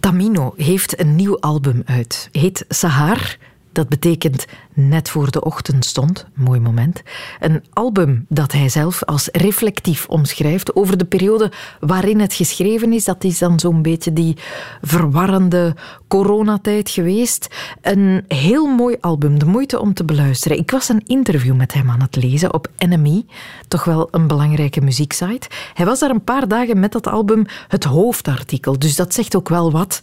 [0.00, 2.28] Tamino heeft een nieuw album uit.
[2.32, 3.36] Heet Sahar.
[3.80, 6.26] Dat betekent net voor de ochtend stond.
[6.34, 7.02] Mooi moment.
[7.40, 13.04] Een album dat hij zelf als reflectief omschrijft over de periode waarin het geschreven is.
[13.04, 14.36] Dat is dan zo'n beetje die
[14.82, 15.76] verwarrende
[16.08, 17.48] coronatijd geweest.
[17.80, 20.58] Een heel mooi album, de moeite om te beluisteren.
[20.58, 23.24] Ik was een interview met hem aan het lezen op NME,
[23.68, 25.48] toch wel een belangrijke muzieksite.
[25.74, 29.48] Hij was daar een paar dagen met dat album het hoofdartikel, dus dat zegt ook
[29.48, 30.00] wel wat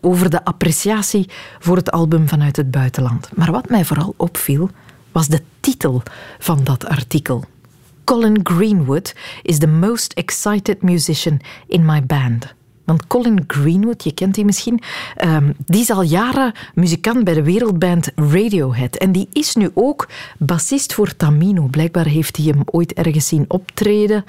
[0.00, 3.28] over de appreciatie voor het album vanuit het buitenland.
[3.34, 4.70] Maar wat mij vooral opviel,
[5.12, 6.02] was de titel
[6.38, 7.44] van dat artikel.
[8.04, 12.54] Colin Greenwood is the most excited musician in my band.
[12.84, 14.80] Want Colin Greenwood, je kent die misschien,
[15.24, 18.96] um, die is al jaren muzikant bij de wereldband Radiohead.
[18.96, 20.08] En die is nu ook
[20.38, 21.66] bassist voor Tamino.
[21.66, 24.24] Blijkbaar heeft hij hem ooit ergens zien optreden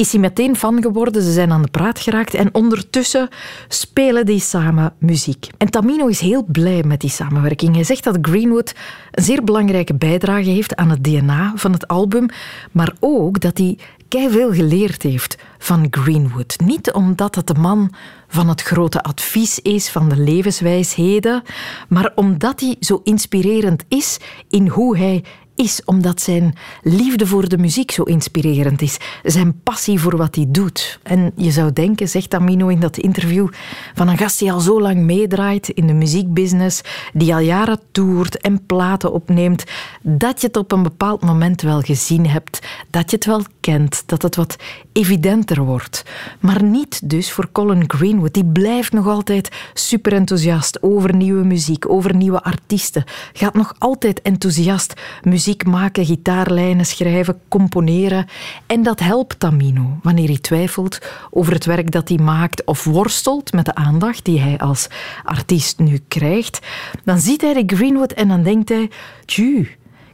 [0.00, 1.22] is hij meteen fan geworden.
[1.22, 3.28] Ze zijn aan de praat geraakt en ondertussen
[3.68, 5.46] spelen die samen muziek.
[5.58, 7.74] En Tamino is heel blij met die samenwerking.
[7.74, 8.74] Hij zegt dat Greenwood
[9.10, 12.26] een zeer belangrijke bijdrage heeft aan het DNA van het album,
[12.72, 13.78] maar ook dat hij
[14.10, 16.56] veel geleerd heeft van Greenwood.
[16.64, 17.94] Niet omdat het de man
[18.28, 21.42] van het grote advies is, van de levenswijsheden,
[21.88, 25.24] maar omdat hij zo inspirerend is in hoe hij
[25.60, 28.96] is omdat zijn liefde voor de muziek zo inspirerend is.
[29.22, 30.98] Zijn passie voor wat hij doet.
[31.02, 33.48] En je zou denken, zegt Amino in dat interview,
[33.94, 36.80] van een gast die al zo lang meedraait in de muziekbusiness,
[37.12, 39.64] die al jaren toert en platen opneemt,
[40.02, 44.02] dat je het op een bepaald moment wel gezien hebt, dat je het wel kent,
[44.06, 44.56] dat het wat
[44.92, 46.04] evidenter wordt.
[46.40, 48.34] Maar niet dus voor Colin Greenwood.
[48.34, 53.04] Die blijft nog altijd super enthousiast over nieuwe muziek, over nieuwe artiesten.
[53.32, 58.26] Gaat nog altijd enthousiast muziek muziek maken, gitaarlijnen schrijven, componeren.
[58.66, 60.98] En dat helpt Tamino wanneer hij twijfelt
[61.30, 64.88] over het werk dat hij maakt of worstelt met de aandacht die hij als
[65.24, 66.66] artiest nu krijgt.
[67.04, 68.90] Dan ziet hij de Greenwood en dan denkt hij,
[69.24, 69.60] tju,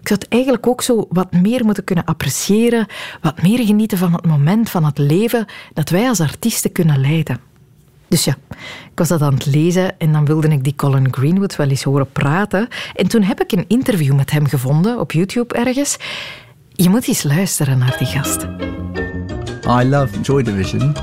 [0.00, 2.86] ik zou het eigenlijk ook zo wat meer moeten kunnen appreciëren,
[3.20, 7.40] wat meer genieten van het moment, van het leven dat wij als artiesten kunnen leiden.
[8.08, 8.36] Dus ja,
[8.90, 11.82] ik was dat aan het lezen en dan wilde ik die Colin Greenwood wel eens
[11.82, 12.68] horen praten.
[12.94, 15.96] En toen heb ik een interview met hem gevonden op YouTube ergens.
[16.72, 18.46] Je moet eens luisteren naar die gast.
[19.68, 20.94] I love Joy Division.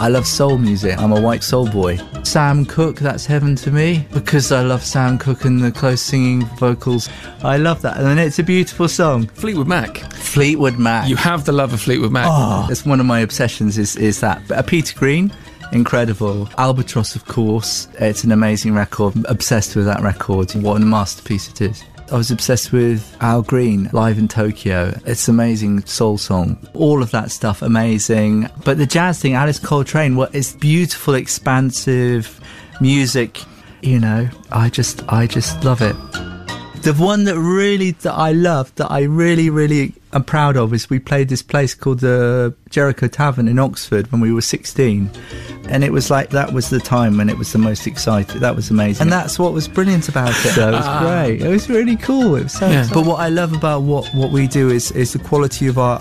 [0.00, 0.98] I love soul music.
[0.98, 1.98] I'm a white soul boy.
[2.22, 6.46] Sam Cooke, that's heaven to me because I love Sam Cooke and the close singing
[6.58, 7.08] vocals.
[7.42, 7.98] I love that.
[7.98, 9.26] And it's a beautiful song.
[9.34, 9.98] Fleetwood Mac.
[10.14, 11.06] Fleetwood Mac.
[11.06, 12.26] You have the love of Fleetwood Mac.
[12.28, 14.40] Oh, it's one of my obsessions is, is that.
[14.50, 15.32] Uh, Peter Green,
[15.72, 16.48] incredible.
[16.58, 19.14] Albatross, of course, it's an amazing record.
[19.26, 20.52] Obsessed with that record.
[20.54, 21.84] What a masterpiece it is.
[22.12, 24.92] I was obsessed with Al Green live in Tokyo.
[25.06, 26.58] It's amazing soul song.
[26.74, 28.48] All of that stuff, amazing.
[28.64, 32.40] But the jazz thing, Alice Coltrane, Well, what is beautiful, expansive
[32.80, 33.40] music.
[33.82, 35.94] You know, I just, I just love it.
[36.82, 40.90] The one that really that I love, that I really, really am proud of, is
[40.90, 45.10] we played this place called the Jericho Tavern in Oxford when we were 16.
[45.68, 48.40] And it was like that was the time when it was the most exciting.
[48.40, 49.02] That was amazing.
[49.04, 50.34] And that's what was brilliant about it.
[50.54, 51.00] So it was Ah.
[51.00, 51.42] great.
[51.42, 52.34] It was really cool.
[52.36, 52.88] It was so Yeah.
[52.92, 56.00] But what I love about what, what we do is, is the quality of our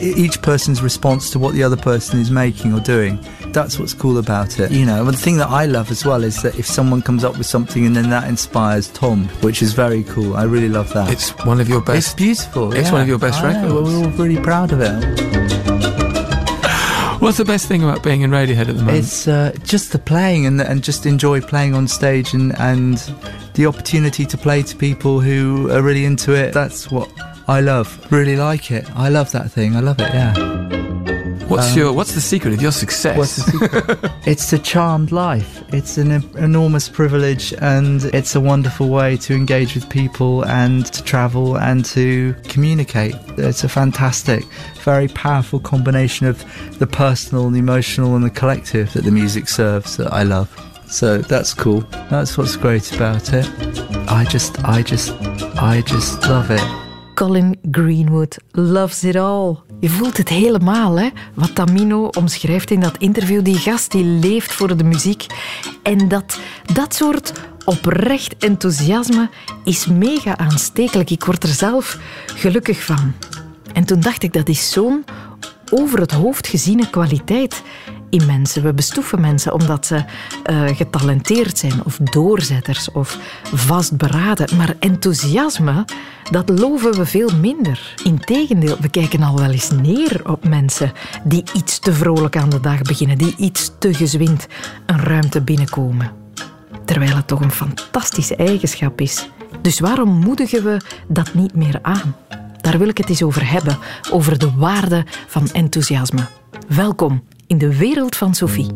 [0.00, 3.18] each person's response to what the other person is making or doing.
[3.52, 4.70] That's what's cool about it.
[4.72, 7.24] You know, and the thing that I love as well is that if someone comes
[7.24, 10.36] up with something and then that inspires Tom, which is very cool.
[10.36, 11.10] I really love that.
[11.10, 11.98] It's one of your best.
[11.98, 12.72] It's beautiful.
[12.74, 12.92] It's yeah.
[12.92, 13.94] one of your best I know, records.
[13.94, 15.28] We're all really proud of it.
[17.20, 18.98] What's the best thing about being in Radiohead at the moment?
[18.98, 22.96] It's uh, just the playing and and just enjoy playing on stage and and
[23.54, 26.54] the opportunity to play to people who are really into it.
[26.54, 27.10] That's what
[27.48, 28.06] I love.
[28.12, 28.88] Really like it.
[28.94, 29.74] I love that thing.
[29.74, 30.14] I love it.
[30.14, 30.32] Yeah.
[31.48, 33.18] what's your What's the secret of your success?
[33.18, 34.12] What's the secret?
[34.26, 35.57] it's a charmed life.
[35.70, 41.02] It's an enormous privilege, and it's a wonderful way to engage with people and to
[41.02, 43.14] travel and to communicate.
[43.36, 44.44] It's a fantastic,
[44.82, 46.42] very powerful combination of
[46.78, 50.48] the personal and the emotional and the collective that the music serves that I love.
[50.90, 51.80] So that's cool.
[52.08, 53.46] That's what's great about it.
[54.08, 55.12] I just, I just,
[55.58, 56.87] I just love it.
[57.18, 59.56] Colin Greenwood loves it all.
[59.80, 61.08] Je voelt het helemaal, hè?
[61.34, 63.44] Wat Tamino omschrijft in dat interview.
[63.44, 65.26] Die gast die leeft voor de muziek.
[65.82, 66.38] En dat,
[66.74, 67.32] dat soort
[67.64, 69.30] oprecht enthousiasme
[69.64, 71.10] is mega aanstekelijk.
[71.10, 71.98] Ik word er zelf
[72.34, 73.12] gelukkig van.
[73.72, 75.04] En toen dacht ik, dat is zo'n
[75.70, 77.62] over het hoofd geziene kwaliteit.
[78.10, 78.62] In mensen.
[78.62, 80.04] We bestoeven mensen omdat ze
[80.50, 83.18] uh, getalenteerd zijn of doorzetters of
[83.54, 84.56] vastberaden.
[84.56, 85.84] Maar enthousiasme,
[86.30, 87.94] dat loven we veel minder.
[88.04, 90.92] Integendeel, we kijken al wel eens neer op mensen
[91.24, 94.46] die iets te vrolijk aan de dag beginnen, die iets te gezwind
[94.86, 96.10] een ruimte binnenkomen.
[96.84, 99.28] Terwijl het toch een fantastische eigenschap is.
[99.62, 102.16] Dus waarom moedigen we dat niet meer aan?
[102.60, 103.78] Daar wil ik het eens over hebben,
[104.10, 106.26] over de waarde van enthousiasme.
[106.68, 108.70] Welkom in de wereld van Sophie.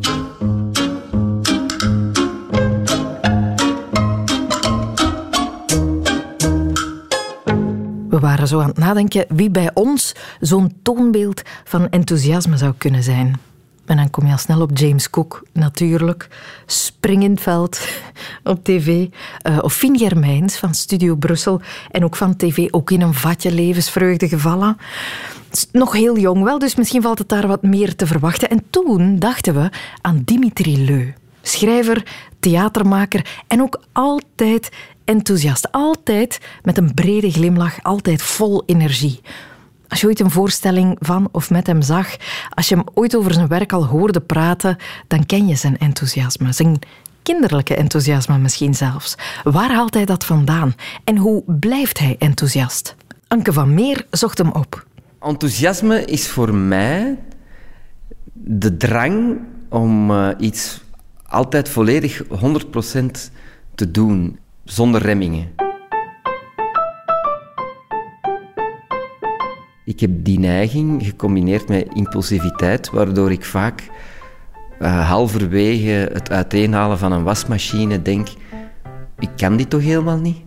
[8.09, 13.03] We waren zo aan het nadenken wie bij ons zo'n toonbeeld van enthousiasme zou kunnen
[13.03, 13.41] zijn.
[13.85, 16.29] En dan kom je al snel op James Cook, natuurlijk.
[16.67, 17.89] Spring in het veld
[18.45, 19.07] op tv.
[19.49, 21.61] Uh, of Fien Germijns van Studio Brussel.
[21.91, 24.77] En ook van tv, ook in een vatje levensvreugde gevallen.
[25.73, 28.51] Nog heel jong wel, dus misschien valt het daar wat meer te verwachten.
[28.51, 29.69] En toen dachten we
[30.01, 31.13] aan Dimitri Leu.
[31.43, 32.07] Schrijver,
[32.41, 34.69] theatermaker en ook altijd
[35.05, 35.73] enthousiast.
[35.73, 39.21] Altijd met een brede glimlach, altijd vol energie.
[39.89, 42.17] Als je ooit een voorstelling van of met hem zag,
[42.51, 44.77] als je hem ooit over zijn werk al hoorde praten,
[45.07, 46.79] dan ken je zijn enthousiasme, zijn
[47.23, 49.15] kinderlijke enthousiasme misschien zelfs.
[49.43, 52.97] Waar haalt hij dat vandaan en hoe blijft hij enthousiast?
[53.29, 54.87] Anke van Meer zocht hem op.
[55.25, 57.19] Enthousiasme is voor mij
[58.33, 60.85] de drang om uh, iets
[61.27, 62.27] altijd volledig 100%
[63.75, 65.51] te doen, zonder remmingen.
[69.85, 73.91] Ik heb die neiging gecombineerd met impulsiviteit, waardoor ik vaak
[74.81, 78.29] uh, halverwege het uiteenhalen van een wasmachine denk:
[79.19, 80.41] ik kan dit toch helemaal niet?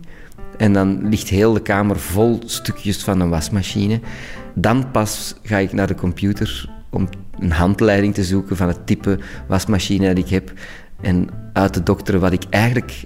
[0.58, 4.00] En dan ligt heel de kamer vol stukjes van een wasmachine.
[4.58, 7.08] Dan pas ga ik naar de computer om
[7.38, 9.18] een handleiding te zoeken van het type
[9.48, 10.52] wasmachine dat ik heb.
[11.00, 13.04] En uit te dokteren wat ik eigenlijk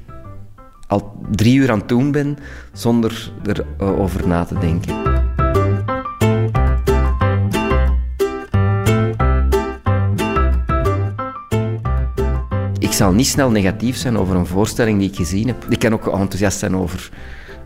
[0.87, 2.38] al drie uur aan het doen ben,
[2.73, 3.32] zonder
[3.79, 5.11] erover na te denken.
[13.00, 15.64] zal niet snel negatief zijn over een voorstelling die ik gezien heb.
[15.69, 17.11] Ik kan ook enthousiast zijn over,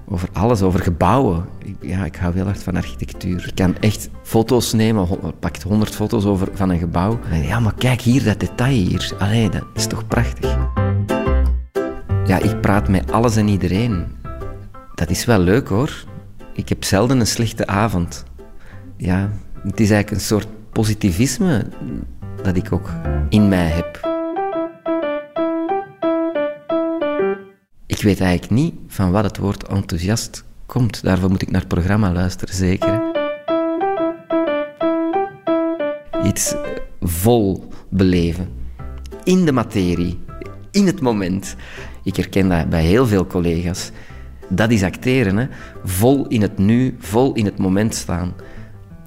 [0.09, 1.45] over alles, over gebouwen.
[1.81, 3.45] Ja, ik hou heel erg van architectuur.
[3.47, 5.09] Ik kan echt foto's nemen,
[5.41, 7.19] pak 100 foto's over, van een gebouw.
[7.43, 9.13] Ja, maar kijk hier, dat detail hier.
[9.19, 10.57] Allee, dat is toch prachtig.
[12.27, 14.05] Ja, ik praat met alles en iedereen.
[14.95, 16.05] Dat is wel leuk hoor.
[16.53, 18.25] Ik heb zelden een slechte avond.
[18.97, 19.31] Ja,
[19.63, 21.67] het is eigenlijk een soort positivisme
[22.43, 22.91] dat ik ook
[23.29, 24.14] in mij heb.
[28.05, 31.03] Weet eigenlijk niet van wat het woord enthousiast komt.
[31.03, 33.03] Daarvoor moet ik naar het programma luisteren, zeker.
[36.25, 36.55] Iets
[37.01, 38.49] vol beleven.
[39.25, 40.19] In de materie.
[40.71, 41.57] In het moment.
[42.03, 43.91] Ik herken dat bij heel veel collega's.
[44.49, 45.37] Dat is acteren.
[45.37, 45.47] Hè?
[45.85, 48.35] Vol in het nu, vol in het moment staan.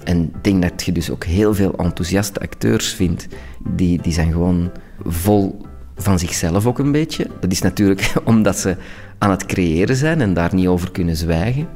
[0.04, 3.26] En ik denk dat je dus ook heel veel enthousiaste acteurs vindt.
[3.68, 4.70] Die, die zijn gewoon
[5.04, 5.66] vol
[5.98, 7.26] van zichzelf ook een beetje.
[7.40, 8.76] Dat is natuurlijk omdat ze
[9.18, 11.68] aan het creëren zijn en daar niet over kunnen zwijgen.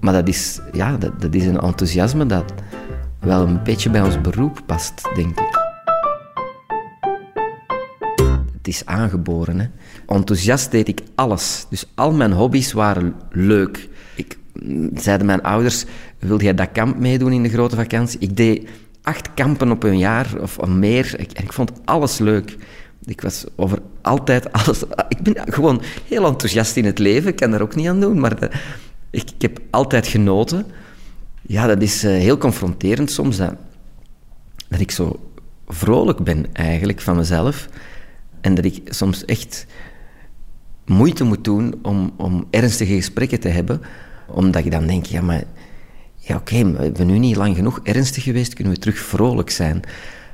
[0.00, 2.52] Maar dat is, ja, dat, dat is een enthousiasme dat
[3.20, 5.66] wel een beetje bij ons beroep past, denk ik.
[8.56, 9.60] Het is aangeboren.
[9.60, 9.66] Hè.
[10.06, 11.66] Enthousiast deed ik alles.
[11.70, 13.88] Dus al mijn hobby's waren leuk.
[14.14, 14.38] Ik,
[14.94, 15.84] zeiden mijn ouders,
[16.18, 18.20] wil jij dat kamp meedoen in de grote vakantie?
[18.20, 18.68] Ik deed
[19.02, 21.14] acht kampen op een jaar of meer.
[21.18, 22.56] Ik, ik vond alles leuk.
[23.04, 24.82] Ik was over altijd alles...
[25.08, 27.30] Ik ben gewoon heel enthousiast in het leven.
[27.30, 28.20] Ik kan daar ook niet aan doen.
[28.20, 28.42] Maar
[29.10, 30.66] ik, ik, heb altijd genoten.
[31.42, 33.36] Ja, dat is uh, heel confronterend soms.
[33.36, 33.54] Dat,
[34.68, 35.30] dat ik zo
[35.68, 37.68] vrolijk ben eigenlijk van mezelf.
[38.40, 39.66] En dat ik soms echt
[40.84, 43.80] moeite moet doen om, om ernstige gesprekken te hebben.
[44.26, 45.44] Omdat ik dan denk, ja, maar...
[46.16, 48.54] Ja, oké, we hebben nu niet lang genoeg ernstig geweest.
[48.54, 49.82] Kunnen we terug vrolijk zijn?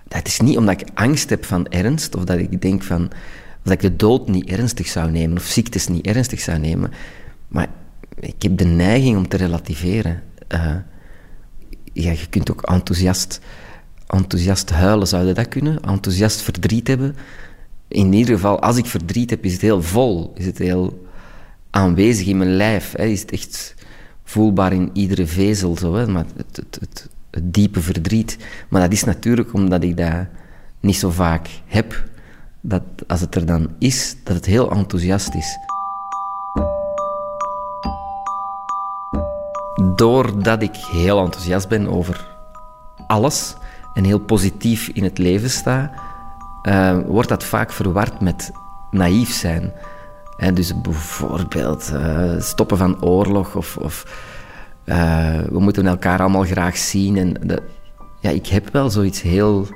[0.09, 3.11] Dat is niet omdat ik angst heb van ernst, of dat ik denk van,
[3.63, 6.93] dat ik de dood niet ernstig zou nemen, of ziektes niet ernstig zou nemen.
[7.49, 7.69] Maar
[8.21, 10.23] ik heb de neiging om te relativeren.
[10.49, 10.77] Uh,
[11.93, 13.41] ja, je kunt ook enthousiast,
[14.07, 15.81] enthousiast huilen, zou dat kunnen?
[15.81, 17.17] Enthousiast verdriet hebben.
[17.89, 21.07] In ieder geval, als ik verdriet heb, is het heel vol, is het heel
[21.71, 22.93] aanwezig in mijn lijf.
[22.97, 23.05] Hè?
[23.05, 23.75] Is het echt
[24.25, 26.07] voelbaar in iedere vezel, zo, hè?
[26.07, 28.39] maar het, het, het diepe verdriet.
[28.69, 30.27] Maar dat is natuurlijk omdat ik dat
[30.81, 32.03] niet zo vaak heb,
[32.61, 35.59] dat als het er dan is, dat het heel enthousiast is.
[39.97, 42.33] Doordat ik heel enthousiast ben over
[43.07, 43.55] alles
[43.95, 45.91] en heel positief in het leven sta,
[46.63, 48.53] uh, wordt dat vaak verward met
[48.91, 49.73] naïef zijn.
[50.37, 54.07] En dus bijvoorbeeld uh, stoppen van oorlog of, of
[54.87, 57.17] uh, we moeten elkaar allemaal graag zien.
[57.17, 57.35] En
[58.21, 59.67] ja, ik heb wel zoiets heel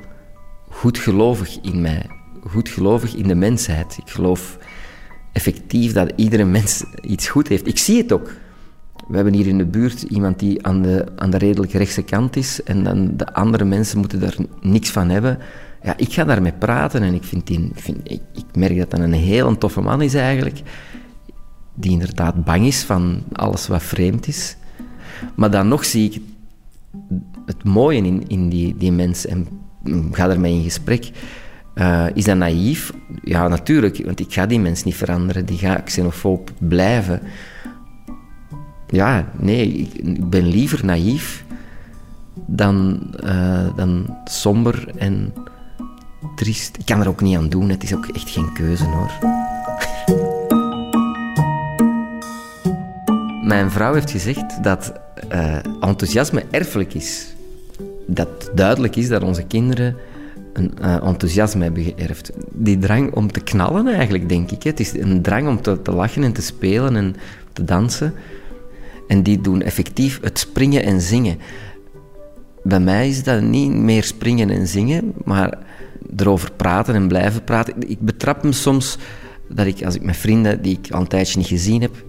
[0.69, 2.07] goedgelovig in mij.
[2.47, 3.99] Goedgelovig in de mensheid.
[4.05, 4.59] Ik geloof
[5.33, 7.67] effectief dat iedere mens iets goed heeft.
[7.67, 8.31] Ik zie het ook.
[9.09, 12.37] We hebben hier in de buurt iemand die aan de, aan de redelijk rechtse kant
[12.37, 15.39] is en dan de andere mensen moeten daar niks van hebben.
[15.83, 19.01] Ja, ik ga daarmee praten en ik, vind die, vind, ik, ik merk dat dat
[19.01, 20.61] een heel toffe man is eigenlijk.
[21.75, 24.57] Die inderdaad bang is van alles wat vreemd is.
[25.35, 26.21] Maar dan nog zie ik
[27.47, 29.49] het mooie in, in die, die mens en
[30.13, 31.11] ga ermee in gesprek.
[31.75, 32.93] Uh, is dat naïef?
[33.23, 35.47] Ja, natuurlijk, want ik ga die mens niet veranderen.
[35.47, 37.21] Die gaat xenofoob blijven.
[38.89, 41.45] Ja, nee, ik, ben liever naïef
[42.47, 45.33] dan, uh, dan somber en
[46.37, 46.77] triest.
[46.77, 49.11] Ik kan er ook niet aan doen, het is ook echt geen keuze hoor.
[53.49, 54.93] Mijn vrouw heeft gezegd dat
[55.33, 57.35] uh, enthousiasme erfelijk is.
[58.07, 59.97] Dat duidelijk is dat onze kinderen
[60.53, 62.31] een uh, enthousiasme hebben geërfd.
[62.53, 64.63] Die drang om te knallen eigenlijk, denk ik.
[64.63, 64.71] Hè.
[64.71, 67.17] Het is een drang om te, lachen en te spelen en
[67.53, 68.15] te dansen.
[69.07, 71.39] En die doen effectief het springen en zingen.
[72.63, 75.59] Bij mij is dat niet meer springen en zingen, maar
[76.17, 77.91] erover praten en blijven praten.
[77.91, 78.99] Ik betrap me soms
[79.49, 82.05] dat ik, als ik met vrienden die ik al een tijdje niet gezien heb,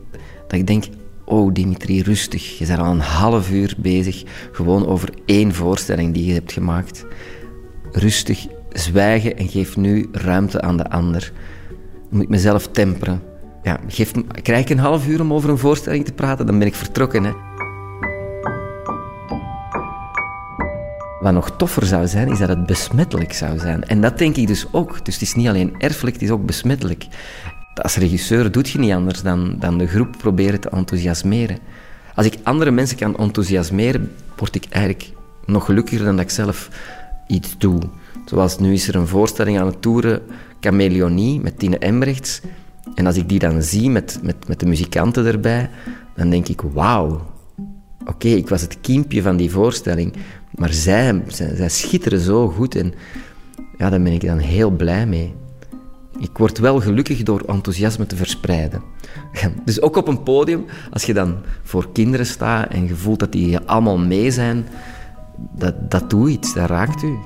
[0.47, 0.83] dat ik denk,
[1.29, 2.57] oh Dimitri, rustig.
[2.57, 7.05] Je bent al een half uur bezig, gewoon over één voorstelling die je hebt gemaakt.
[7.91, 11.31] Rustig zwijgen en geef nu ruimte aan de ander.
[12.09, 13.21] Moet ik mezelf temperen.
[13.63, 16.67] Ja, geef, krijg ik een half uur om over een voorstelling te praten, dan ben
[16.67, 17.23] ik vertrokken.
[17.23, 17.31] Hè.
[21.19, 23.83] Wat nog toffer zou zijn, is dat het besmettelijk zou zijn.
[23.83, 25.05] En dat denk ik dus ook.
[25.05, 27.07] Dus het is niet alleen erfelijk, het is ook besmettelijk.
[27.81, 31.57] Als regisseur doet je niet anders dan, dan de groep proberen te enthousiasmeren.
[32.15, 35.11] Als ik andere mensen kan enthousiasmeren, word ik eigenlijk
[35.45, 36.69] nog gelukkiger dan dat ik zelf
[37.27, 37.79] iets doe.
[38.25, 40.21] Zoals nu is er een voorstelling aan het toeren,
[40.59, 42.41] Chameleonie, met Tine Embrechts.
[42.95, 45.69] En als ik die dan zie met, met, met de muzikanten erbij,
[46.15, 47.21] dan denk ik, wauw.
[48.05, 50.13] Oké, ik was het kiempje van die voorstelling,
[50.55, 52.93] maar zij, zij, schitteren zo goed en
[53.77, 55.33] ja, daar ben ik dan heel blij mee.
[56.19, 58.81] Ik word wel gelukkig door enthousiasme te verspreiden.
[59.65, 63.31] Dus ook op een podium, als je dan voor kinderen staat en je voelt dat
[63.31, 64.65] die allemaal mee zijn,
[65.55, 67.17] dat, dat doet iets, dat raakt u.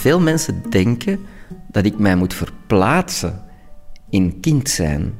[0.00, 1.20] Veel mensen denken
[1.70, 3.42] dat ik mij moet verplaatsen
[4.10, 5.14] in kind zijn.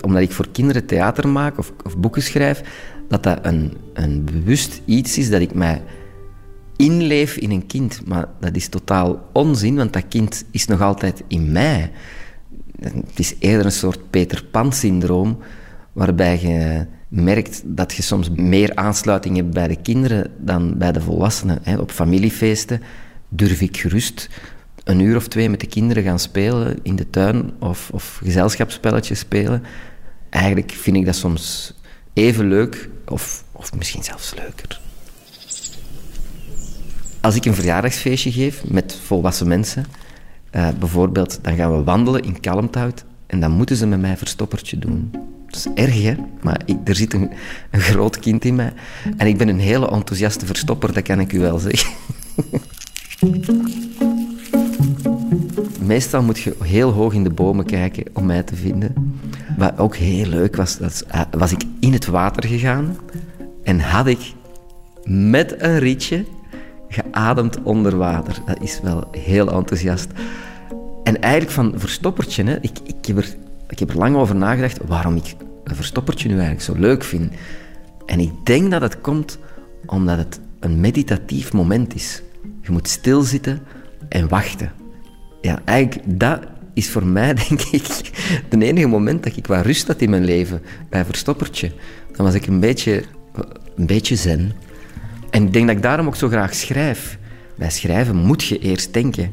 [0.00, 2.62] omdat ik voor kinderen theater maak of, of boeken schrijf,
[3.08, 5.82] dat dat een, een bewust iets is dat ik mij
[6.76, 8.06] inleef in een kind.
[8.06, 11.90] Maar dat is totaal onzin, want dat kind is nog altijd in mij.
[12.80, 15.38] Het is eerder een soort Peter Pan-syndroom,
[15.92, 21.00] waarbij je merkt dat je soms meer aansluiting hebt bij de kinderen dan bij de
[21.00, 21.80] volwassenen.
[21.80, 22.82] Op familiefeesten
[23.28, 24.28] durf ik gerust
[24.84, 29.18] een uur of twee met de kinderen gaan spelen in de tuin of, of gezelschapsspelletjes
[29.18, 29.62] spelen.
[30.30, 31.74] Eigenlijk vind ik dat soms
[32.12, 34.80] even leuk of, of misschien zelfs leuker.
[37.24, 39.84] Als ik een verjaardagsfeestje geef met volwassen mensen,
[40.52, 44.78] uh, bijvoorbeeld, dan gaan we wandelen in Kalmthout en dan moeten ze met mij verstoppertje
[44.78, 45.10] doen.
[45.46, 46.14] Dat is erg, hè?
[46.42, 47.30] Maar ik, er zit een,
[47.70, 48.72] een groot kind in mij.
[49.16, 51.90] En ik ben een hele enthousiaste verstopper, dat kan ik u wel zeggen.
[55.86, 59.18] Meestal moet je heel hoog in de bomen kijken om mij te vinden.
[59.56, 62.96] Wat ook heel leuk was, dat eh, was ik in het water gegaan
[63.62, 64.32] en had ik
[65.04, 66.24] met een rietje
[66.94, 68.38] geademd onder water.
[68.46, 70.08] Dat is wel heel enthousiast.
[71.04, 73.36] En eigenlijk van verstoppertje, hè, ik, ik, heb er,
[73.68, 75.34] ik heb er lang over nagedacht waarom ik
[75.64, 77.32] een verstoppertje nu eigenlijk zo leuk vind.
[78.06, 79.38] En ik denk dat het komt
[79.86, 82.22] omdat het een meditatief moment is.
[82.62, 83.62] Je moet stilzitten
[84.08, 84.72] en wachten.
[85.40, 86.40] Ja, eigenlijk dat
[86.74, 88.10] is voor mij, denk ik,
[88.48, 91.72] het enige moment dat ik wat rust had in mijn leven bij Verstoppertje.
[92.12, 93.04] Dan was ik een beetje,
[93.76, 94.52] een beetje zen.
[95.34, 97.18] En ik denk dat ik daarom ook zo graag schrijf.
[97.56, 99.32] Bij schrijven moet je eerst denken.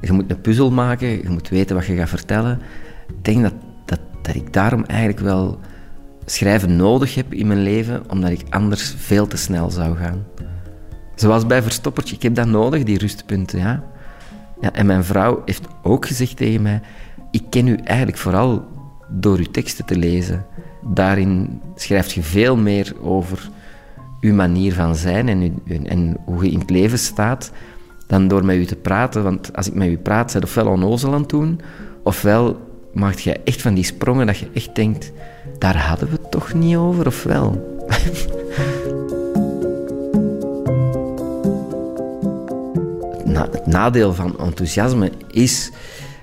[0.00, 2.60] Je moet een puzzel maken, je moet weten wat je gaat vertellen.
[3.08, 3.54] Ik denk dat,
[3.84, 5.58] dat, dat ik daarom eigenlijk wel
[6.24, 10.24] schrijven nodig heb in mijn leven, omdat ik anders veel te snel zou gaan.
[11.14, 13.58] Zoals bij Verstoppertje, ik heb dat nodig, die rustpunten.
[13.58, 13.82] Ja?
[14.60, 16.80] Ja, en mijn vrouw heeft ook gezegd tegen mij:
[17.30, 18.64] Ik ken u eigenlijk vooral
[19.08, 20.44] door uw teksten te lezen.
[20.82, 23.50] Daarin schrijft je veel meer over
[24.22, 27.52] uw manier van zijn en, en hoe je in het leven staat,
[28.06, 29.22] dan door met u te praten.
[29.22, 31.60] Want als ik met u praat, zijn ofwel onnozel aan het doen,
[32.02, 32.60] ofwel
[32.92, 35.12] maakt je echt van die sprongen dat je echt denkt,
[35.58, 37.60] daar hadden we het toch niet over, of wel?
[43.50, 45.70] het nadeel van enthousiasme is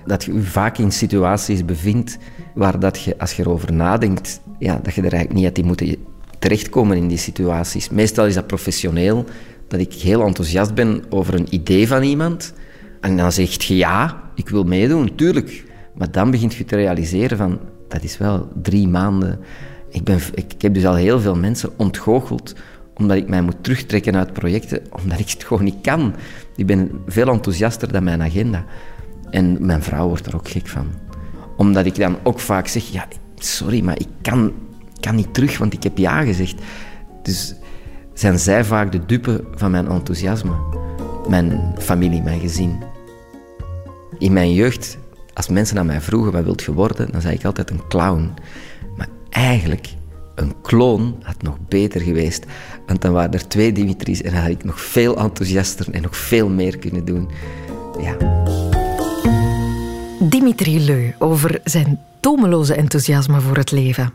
[0.06, 2.18] dat je je vaak in situaties bevindt
[2.54, 5.66] waar dat je, als je erover nadenkt, ja, dat je er eigenlijk niet had in
[5.66, 5.96] moeten
[6.40, 7.90] terechtkomen in die situaties.
[7.90, 9.24] Meestal is dat professioneel,
[9.68, 12.52] dat ik heel enthousiast ben over een idee van iemand.
[13.00, 15.64] En dan zegt je ja, ik wil meedoen, tuurlijk.
[15.94, 19.38] Maar dan begint je te realiseren van, dat is wel drie maanden.
[19.90, 22.54] Ik, ben, ik, heb dus al heel veel mensen ontgoocheld
[22.94, 26.14] omdat ik mij moet terugtrekken uit projecten, omdat ik het gewoon niet kan.
[26.56, 28.64] Ik ben veel enthousiaster dan mijn agenda.
[29.30, 30.86] En mijn vrouw wordt er ook gek van.
[31.56, 34.52] Omdat ik dan ook vaak zeg, ja, sorry, maar ik kan,
[35.00, 36.54] kan niet terug, want ik heb ja gezegd.
[37.22, 37.54] Dus
[38.14, 40.54] zijn zij vaak de dupe van mijn enthousiasme.
[41.28, 42.78] Mijn familie, mijn gezin.
[44.18, 44.98] In mijn jeugd,
[45.34, 47.12] als mensen aan mij vroegen, wat wilt je worden?
[47.12, 48.30] Dan zei ik altijd een clown.
[48.96, 49.88] Maar eigenlijk,
[50.34, 52.44] een kloon had nog beter geweest.
[52.86, 56.16] Want dan waren er twee Dimitris en dan had ik nog veel enthousiaster en nog
[56.16, 57.28] veel meer kunnen doen.
[58.00, 58.16] Ja.
[60.20, 64.12] Dimitri Leu over zijn tomeloze enthousiasme voor het leven.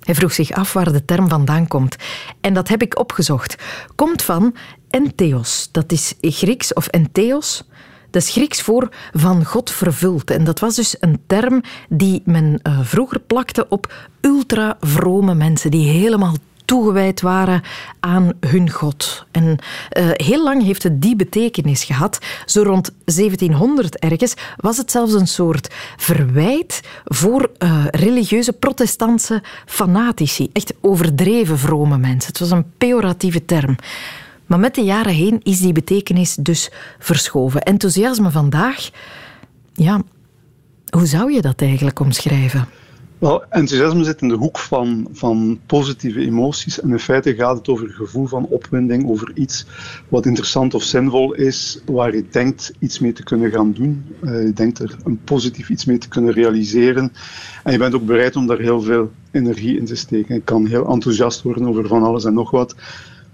[0.00, 1.96] Hij vroeg zich af waar de term vandaan komt.
[2.40, 3.56] En dat heb ik opgezocht.
[3.94, 4.54] Komt van
[4.90, 5.68] entheos.
[5.72, 7.64] Dat is Grieks of entheos.
[8.10, 10.30] Dat is Grieks voor van God vervuld.
[10.30, 15.88] En dat was dus een term die men uh, vroeger plakte op ultra-vrome mensen die
[15.88, 16.34] helemaal
[16.70, 17.62] toegewijd waren
[18.00, 19.26] aan hun God.
[19.30, 22.18] En uh, heel lang heeft het die betekenis gehad.
[22.46, 30.50] Zo rond 1700 ergens was het zelfs een soort verwijt voor uh, religieuze protestantse fanatici.
[30.52, 32.30] Echt overdreven vrome mensen.
[32.30, 33.76] Het was een pejoratieve term.
[34.46, 37.62] Maar met de jaren heen is die betekenis dus verschoven.
[37.62, 38.90] Enthousiasme vandaag,
[39.72, 40.02] ja,
[40.90, 42.68] hoe zou je dat eigenlijk omschrijven?
[43.20, 46.80] Wel, enthousiasme zit in de hoek van, van positieve emoties.
[46.80, 49.66] En in feite gaat het over een gevoel van opwinding, over iets
[50.08, 54.04] wat interessant of zinvol is, waar je denkt iets mee te kunnen gaan doen.
[54.22, 57.12] Uh, je denkt er een positief iets mee te kunnen realiseren.
[57.64, 60.34] En je bent ook bereid om daar heel veel energie in te steken.
[60.34, 62.74] Je kan heel enthousiast worden over van alles en nog wat.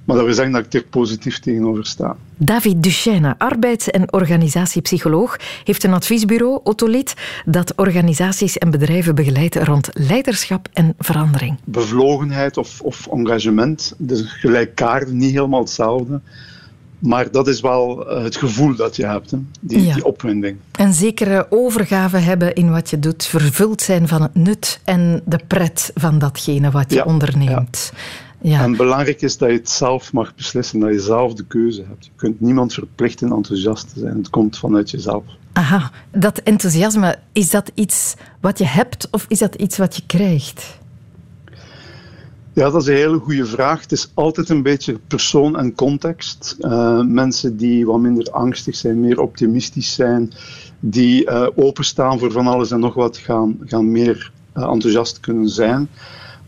[0.07, 2.16] Maar dat wil zeggen dat ik er positief tegenover sta.
[2.37, 7.14] David Duchesne, arbeids- en organisatiepsycholoog, heeft een adviesbureau, Otolith,
[7.45, 11.57] dat organisaties en bedrijven begeleidt rond leiderschap en verandering.
[11.64, 16.21] Bevlogenheid of, of engagement, dus gelijkaardig, niet helemaal hetzelfde.
[16.99, 19.38] Maar dat is wel eh, het gevoel dat je hebt, hè?
[19.61, 20.57] Die, die opwinding.
[20.73, 25.40] Een zekere overgave hebben in wat je doet, vervuld zijn van het nut en de
[25.47, 27.92] pret van datgene wat je onderneemt.
[27.92, 27.99] Ja.
[28.49, 28.63] Ja.
[28.63, 32.05] En belangrijk is dat je het zelf mag beslissen, dat je zelf de keuze hebt.
[32.05, 34.17] Je kunt niemand verplichten enthousiast te zijn.
[34.17, 35.25] Het komt vanuit jezelf.
[35.53, 40.03] Aha, dat enthousiasme, is dat iets wat je hebt of is dat iets wat je
[40.07, 40.79] krijgt?
[42.53, 43.81] Ja, dat is een hele goede vraag.
[43.81, 46.57] Het is altijd een beetje persoon en context.
[46.61, 50.33] Uh, mensen die wat minder angstig zijn, meer optimistisch zijn,
[50.81, 55.49] die uh, openstaan voor van alles en nog wat, gaan, gaan meer uh, enthousiast kunnen
[55.49, 55.89] zijn.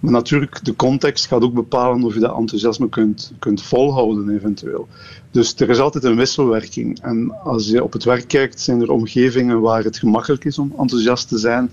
[0.01, 4.89] Maar natuurlijk, de context gaat ook bepalen of je dat enthousiasme kunt, kunt volhouden, eventueel.
[5.31, 7.01] Dus er is altijd een wisselwerking.
[7.03, 10.75] En als je op het werk kijkt, zijn er omgevingen waar het gemakkelijk is om
[10.79, 11.71] enthousiast te zijn.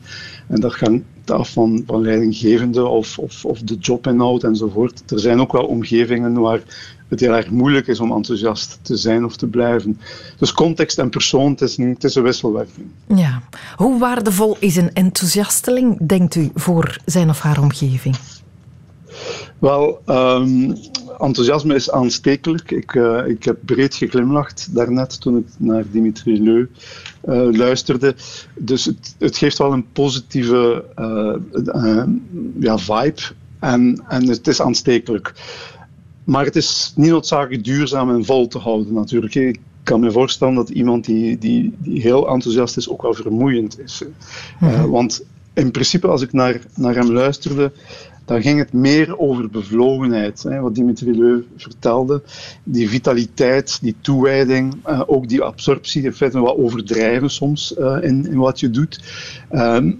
[0.48, 5.12] En dat hangt af van, van leidinggevende of, of, of de jobinhoud enzovoort.
[5.12, 6.62] Er zijn ook wel omgevingen waar
[7.08, 10.00] het heel erg moeilijk is om enthousiast te zijn of te blijven.
[10.38, 12.88] Dus context en persoon, het is, een, het is een wisselwerking.
[13.08, 13.41] Ja.
[13.76, 18.15] Hoe waardevol is een enthousiasteling, denkt u, voor zijn of haar omgeving?
[19.60, 20.76] Wel, um,
[21.20, 22.72] enthousiasme is aanstekelijk.
[22.72, 26.68] Ik, uh, ik heb breed geglimlacht daarnet toen ik naar Dimitri Leu
[27.26, 28.15] uh, luisterde.
[28.56, 32.04] Dus het, het, geeft wel een positieve uh,
[32.60, 33.22] ja, vibe
[33.60, 35.34] en, en het is aanstekelijk.
[36.26, 39.36] Maar het is niet noodzakelijk duurzaam en vol te houden natuurlijk.
[39.36, 43.80] Ik kan me voorstellen dat iemand die, die, die heel enthousiast is ook wel vermoeiend
[43.80, 44.04] is.
[44.60, 47.72] Mm want in principe, als ik naar, naar hem luisterde,
[48.26, 50.44] dan ging het meer over bevlogenheid.
[50.44, 52.22] Hè, wat Dimitri Leu vertelde.
[52.64, 58.28] Die vitaliteit, die toewijding, uh, ook die absorptie, in feite wat overdrijven soms uh, in,
[58.28, 59.00] in wat je doet.
[59.52, 59.92] Uh,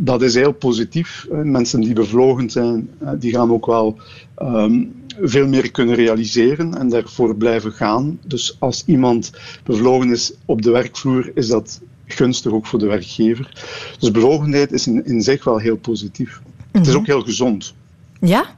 [0.00, 1.26] dat is heel positief.
[1.30, 3.98] Mensen die bevlogen zijn, die gaan ook wel
[4.42, 8.18] um, veel meer kunnen realiseren en daarvoor blijven gaan.
[8.24, 9.32] Dus als iemand
[9.64, 13.50] bevlogen is op de werkvloer, is dat gunstig ook voor de werkgever.
[13.98, 16.40] Dus bevlogenheid is in, in zich wel heel positief.
[16.70, 16.98] Het is mhm.
[16.98, 17.74] ook heel gezond.
[18.20, 18.56] Ja?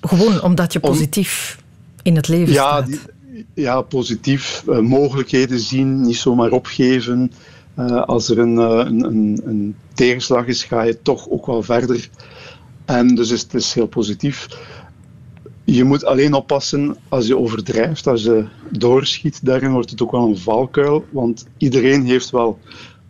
[0.00, 1.58] Gewoon omdat je positief
[2.02, 3.08] in het leven ja, staat.
[3.54, 4.62] ja, positief.
[4.68, 7.32] Uh, mogelijkheden zien, niet zomaar opgeven.
[7.78, 11.62] Uh, als er een, uh, een, een, een, tegenslag is, ga je toch ook wel
[11.62, 12.08] verder.
[12.84, 14.48] En dus is, het is heel positief.
[15.64, 19.44] Je moet alleen oppassen als je overdrijft, als je doorschiet.
[19.44, 22.58] Daarin wordt het ook wel een valkuil, want iedereen heeft wel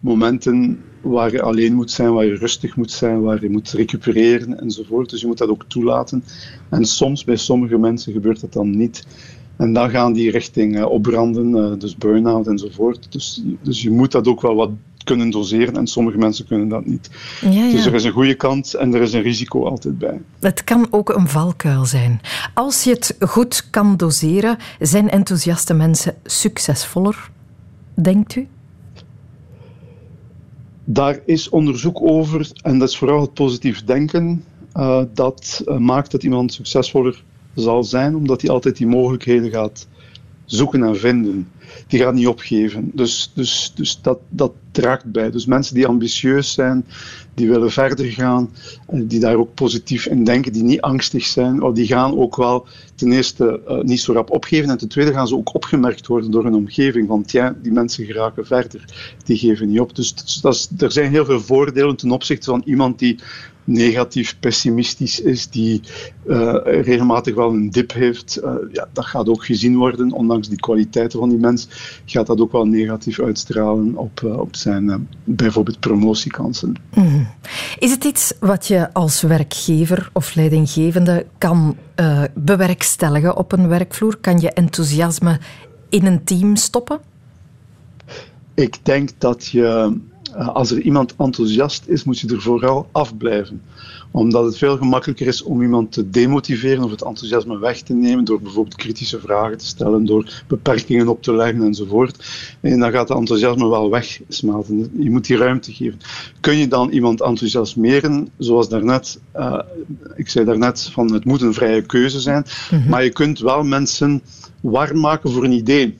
[0.00, 4.60] momenten waar je alleen moet zijn, waar je rustig moet zijn, waar je moet recupereren
[4.60, 5.10] enzovoort.
[5.10, 6.24] Dus je moet dat ook toelaten.
[6.68, 9.06] En soms, bij sommige mensen, gebeurt dat dan niet.
[9.56, 13.12] En dan gaan die richting uh, opbranden, uh, dus burn-out enzovoort.
[13.12, 14.70] Dus, dus je moet dat ook wel wat
[15.04, 17.10] kunnen doseren en sommige mensen kunnen dat niet.
[17.40, 17.70] Ja, ja.
[17.70, 20.20] Dus er is een goede kant en er is een risico altijd bij.
[20.40, 22.20] Het kan ook een valkuil zijn.
[22.54, 27.30] Als je het goed kan doseren, zijn enthousiaste mensen succesvoller,
[27.94, 28.48] denkt u?
[30.84, 34.44] Daar is onderzoek over en dat is vooral het positief denken.
[34.74, 37.22] Uh, dat maakt dat iemand succesvoller
[37.54, 39.86] zal zijn, omdat hij altijd die mogelijkheden gaat
[40.52, 41.48] zoeken en vinden.
[41.86, 42.90] Die gaat niet opgeven.
[42.94, 45.30] Dus, dus, dus dat, dat draagt bij.
[45.30, 46.86] Dus mensen die ambitieus zijn,
[47.34, 48.50] die willen verder gaan,
[48.92, 53.12] die daar ook positief in denken, die niet angstig zijn, die gaan ook wel ten
[53.12, 56.44] eerste uh, niet zo rap opgeven en ten tweede gaan ze ook opgemerkt worden door
[56.44, 57.08] hun omgeving.
[57.08, 58.84] Want ja, die mensen geraken verder,
[59.24, 59.96] die geven niet op.
[59.96, 63.18] Dus dat is, er zijn heel veel voordelen ten opzichte van iemand die
[63.64, 65.80] negatief, pessimistisch is, die
[66.26, 70.12] uh, regelmatig wel een dip heeft, uh, ja, dat gaat ook gezien worden.
[70.12, 71.68] Ondanks die kwaliteiten van die mens,
[72.04, 76.74] gaat dat ook wel negatief uitstralen op, uh, op zijn bijvoorbeeld promotiekansen.
[76.94, 77.28] Mm.
[77.78, 81.76] Is het iets wat je als werkgever of leidinggevende kan
[82.34, 84.16] bewerkstelligen op een werkvloer?
[84.16, 85.38] Kan je enthousiasme
[85.88, 87.00] in een team stoppen?
[88.54, 89.98] Ik denk dat je
[90.36, 93.62] als er iemand enthousiast is, moet je er vooral afblijven.
[94.10, 98.24] Omdat het veel gemakkelijker is om iemand te demotiveren of het enthousiasme weg te nemen
[98.24, 102.28] door bijvoorbeeld kritische vragen te stellen, door beperkingen op te leggen enzovoort.
[102.60, 104.90] En dan gaat het enthousiasme wel wegsmelten.
[104.98, 105.98] Je moet die ruimte geven.
[106.40, 109.58] Kun je dan iemand enthousiasmeren, zoals daarnet, uh,
[110.16, 112.90] ik zei daarnet, van het moet een vrije keuze zijn, mm-hmm.
[112.90, 114.22] maar je kunt wel mensen
[114.60, 115.98] warm maken voor een idee.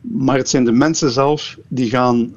[0.00, 2.34] Maar het zijn de mensen zelf die gaan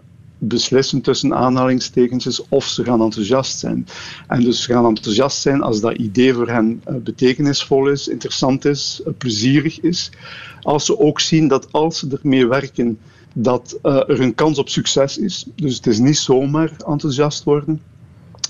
[0.47, 3.87] beslissen tussen aanhalingstekens of ze gaan enthousiast zijn.
[4.27, 8.65] En dus ze gaan enthousiast zijn als dat idee voor hen uh, betekenisvol is, interessant
[8.65, 10.11] is, uh, plezierig is.
[10.61, 12.99] Als ze ook zien dat als ze ermee werken,
[13.33, 15.45] dat uh, er een kans op succes is.
[15.55, 17.81] Dus het is niet zomaar enthousiast worden.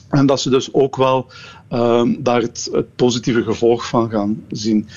[0.10, 1.32] En dat ze dus ook wel
[1.68, 4.88] ehm, daar het, het positieve gevolg van gaan zien.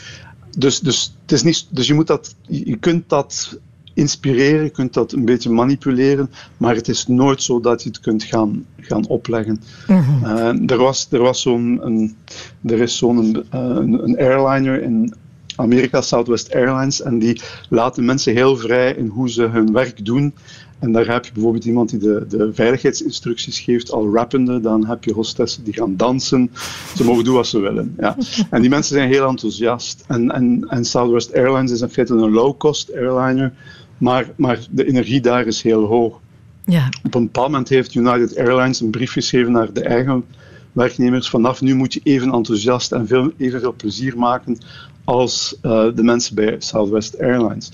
[0.58, 3.58] Dus, dus, het is niet, dus je, moet dat, je kunt dat
[3.96, 8.00] inspireren, je kunt dat een beetje manipuleren, maar het is nooit zo dat je het
[8.00, 9.60] kunt gaan, gaan opleggen.
[9.86, 10.24] Mm-hmm.
[10.24, 12.16] Uh, er, was, er, was zo'n, een,
[12.64, 15.14] er is zo'n een, een airliner in
[15.56, 20.34] Amerika, Southwest Airlines, en die laten mensen heel vrij in hoe ze hun werk doen.
[20.78, 24.60] En daar heb je bijvoorbeeld iemand die de, de veiligheidsinstructies geeft, al rappende.
[24.60, 26.50] Dan heb je hostessen die gaan dansen.
[26.96, 27.94] Ze mogen doen wat ze willen.
[27.98, 28.16] Ja.
[28.50, 30.04] En die mensen zijn heel enthousiast.
[30.06, 33.52] En, en, en Southwest Airlines is in feite een low-cost airliner.
[33.98, 36.20] Maar, maar de energie daar is heel hoog.
[36.64, 36.88] Ja.
[37.02, 40.24] Op een bepaald moment heeft United Airlines een brief geschreven naar de eigen
[40.72, 41.28] werknemers.
[41.28, 44.58] Vanaf nu moet je even enthousiast en veel, evenveel plezier maken
[45.04, 47.72] als uh, de mensen bij Southwest Airlines.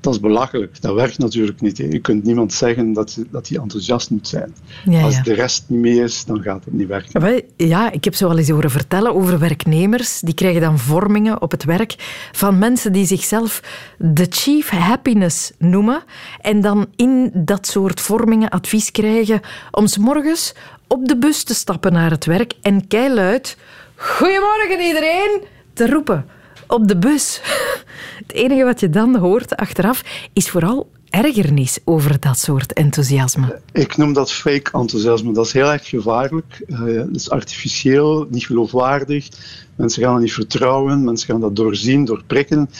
[0.00, 0.80] Dat is belachelijk.
[0.80, 1.78] Dat werkt natuurlijk niet.
[1.78, 1.84] Hè.
[1.84, 4.54] Je kunt niemand zeggen dat, dat hij enthousiast moet zijn.
[4.84, 5.22] Ja, Als ja.
[5.22, 7.42] de rest niet mee is, dan gaat het niet werken.
[7.56, 10.20] Ja, ik heb zo al eens horen vertellen over werknemers.
[10.20, 11.94] Die krijgen dan vormingen op het werk
[12.32, 13.62] van mensen die zichzelf
[13.98, 16.02] de chief happiness noemen.
[16.40, 20.54] En dan in dat soort vormingen advies krijgen om 's morgens
[20.86, 23.56] op de bus te stappen naar het werk en keiluid...
[23.98, 25.54] Goedemorgen iedereen!
[25.76, 26.26] te roepen
[26.66, 27.40] op de bus.
[28.26, 30.02] Het enige wat je dan hoort achteraf
[30.32, 33.60] is vooral ergernis over dat soort enthousiasme.
[33.72, 35.32] Ik noem dat fake enthousiasme.
[35.32, 36.64] Dat is heel erg gevaarlijk.
[36.66, 39.28] Dat is artificieel, niet geloofwaardig.
[39.76, 42.70] Mensen gaan dat niet vertrouwen, mensen gaan dat doorzien, doorprikken.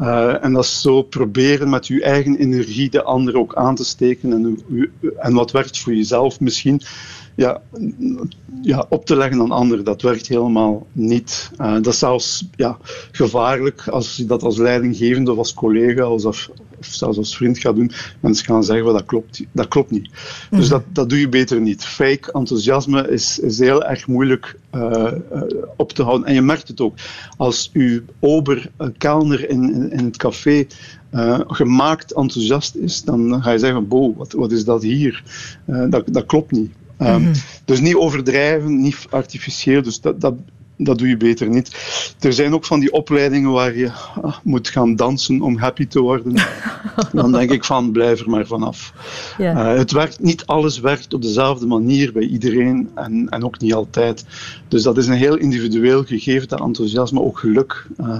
[0.00, 3.84] Uh, en dat is zo proberen met je eigen energie de ander ook aan te
[3.84, 4.58] steken en,
[5.18, 6.80] en wat werkt voor jezelf misschien
[7.34, 7.62] ja,
[8.62, 11.50] ja, op te leggen aan anderen, dat werkt helemaal niet.
[11.60, 12.78] Uh, dat is zelfs ja,
[13.12, 16.24] gevaarlijk als je dat als leidinggevende of als collega of,
[16.78, 17.90] of zelfs als vriend gaat doen.
[18.20, 20.10] Mensen gaan zeggen, well, dat, klopt, dat klopt niet.
[20.50, 20.58] Mm.
[20.58, 21.84] Dus dat, dat doe je beter niet.
[21.84, 25.42] Fake enthousiasme is, is heel erg moeilijk uh, uh,
[25.76, 26.26] op te houden.
[26.26, 26.94] En je merkt het ook.
[27.36, 30.66] Als uw ober, kelner in, in, in het café
[31.14, 35.22] uh, gemaakt enthousiast is, dan ga je zeggen, bo, wat, wat is dat hier?
[35.66, 36.72] Uh, dat, dat klopt niet.
[36.98, 37.32] Um, mm-hmm.
[37.64, 39.82] Dus niet overdrijven, niet artificieel.
[39.82, 40.34] Dus dat, dat,
[40.76, 41.76] dat doe je beter niet.
[42.20, 43.90] Er zijn ook van die opleidingen waar je
[44.22, 46.34] ah, moet gaan dansen om happy te worden.
[47.12, 48.92] Dan denk ik van, blijf er maar vanaf.
[49.38, 49.72] Ja.
[49.72, 53.74] Uh, het werkt, niet alles werkt op dezelfde manier bij iedereen en, en ook niet
[53.74, 54.24] altijd.
[54.68, 57.86] Dus dat is een heel individueel gegeven, dat enthousiasme, ook geluk.
[58.00, 58.16] Uh,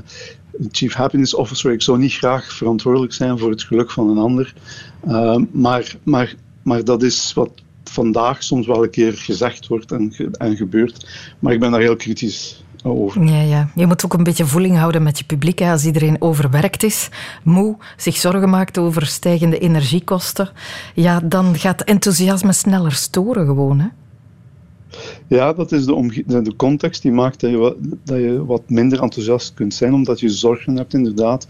[0.71, 4.55] Chief Happiness Officer, ik zou niet graag verantwoordelijk zijn voor het geluk van een ander.
[5.09, 7.51] Uh, maar, maar, maar dat is wat
[7.91, 11.09] vandaag soms wel een keer gezegd wordt en, en gebeurt.
[11.39, 13.25] Maar ik ben daar heel kritisch over.
[13.25, 13.69] Ja, ja.
[13.75, 15.59] Je moet ook een beetje voeling houden met je publiek.
[15.59, 15.71] Hè.
[15.71, 17.09] Als iedereen overwerkt is,
[17.43, 20.51] moe, zich zorgen maakt over stijgende energiekosten,
[20.95, 23.81] ja, dan gaat enthousiasme sneller storen gewoon.
[23.81, 23.89] Hè?
[25.27, 29.03] Ja, dat is de, de context die maakt dat je, wat, dat je wat minder
[29.03, 31.47] enthousiast kunt zijn, omdat je zorgen hebt inderdaad.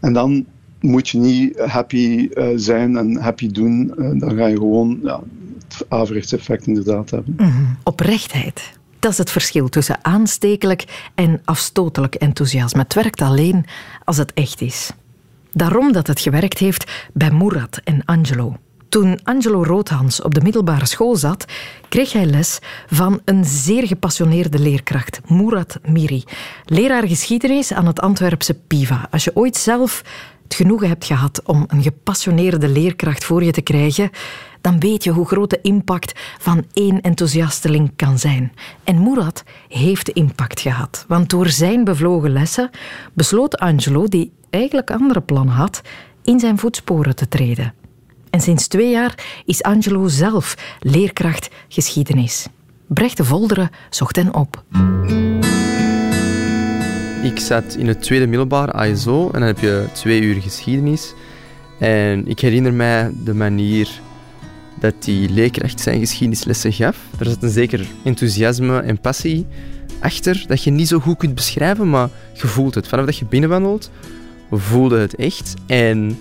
[0.00, 0.46] En dan
[0.80, 3.92] moet je niet happy uh, zijn en happy doen.
[3.98, 5.20] Uh, dan ga je gewoon ja,
[5.78, 7.34] het averechtseffect inderdaad hebben.
[7.36, 8.72] Mm Oprechtheid.
[8.98, 12.82] Dat is het verschil tussen aanstekelijk en afstotelijk enthousiasme.
[12.82, 13.64] Het werkt alleen
[14.04, 14.90] als het echt is.
[15.52, 18.56] Daarom dat het gewerkt heeft bij Murat en Angelo.
[18.88, 21.44] Toen Angelo Roodhans op de middelbare school zat,
[21.88, 26.24] kreeg hij les van een zeer gepassioneerde leerkracht, Murat Miri.
[26.64, 29.08] Leraar geschiedenis aan het Antwerpse PIVA.
[29.10, 30.02] Als je ooit zelf
[30.42, 34.10] het genoegen hebt gehad om een gepassioneerde leerkracht voor je te krijgen,
[34.64, 38.52] dan weet je hoe groot de impact van één enthousiasteling kan zijn.
[38.84, 42.70] En Murat heeft impact gehad, want door zijn bevlogen lessen
[43.12, 45.80] besloot Angelo, die eigenlijk andere plannen had,
[46.22, 47.74] in zijn voetsporen te treden.
[48.30, 52.46] En sinds twee jaar is Angelo zelf leerkracht geschiedenis.
[52.86, 54.62] Brecht de Volderen zocht hen op.
[57.22, 61.14] Ik zat in het tweede middelbaar ASO en dan heb je twee uur geschiedenis.
[61.78, 64.02] En ik herinner mij de manier
[64.84, 66.98] dat die leerkracht zijn geschiedenislessen gaf.
[67.18, 69.46] Er zat een zeker enthousiasme en passie
[70.00, 72.88] achter dat je niet zo goed kunt beschrijven, maar je voelt het.
[72.88, 73.90] Vanaf dat je binnenwandelt,
[74.50, 75.54] voelde het echt.
[75.66, 76.18] En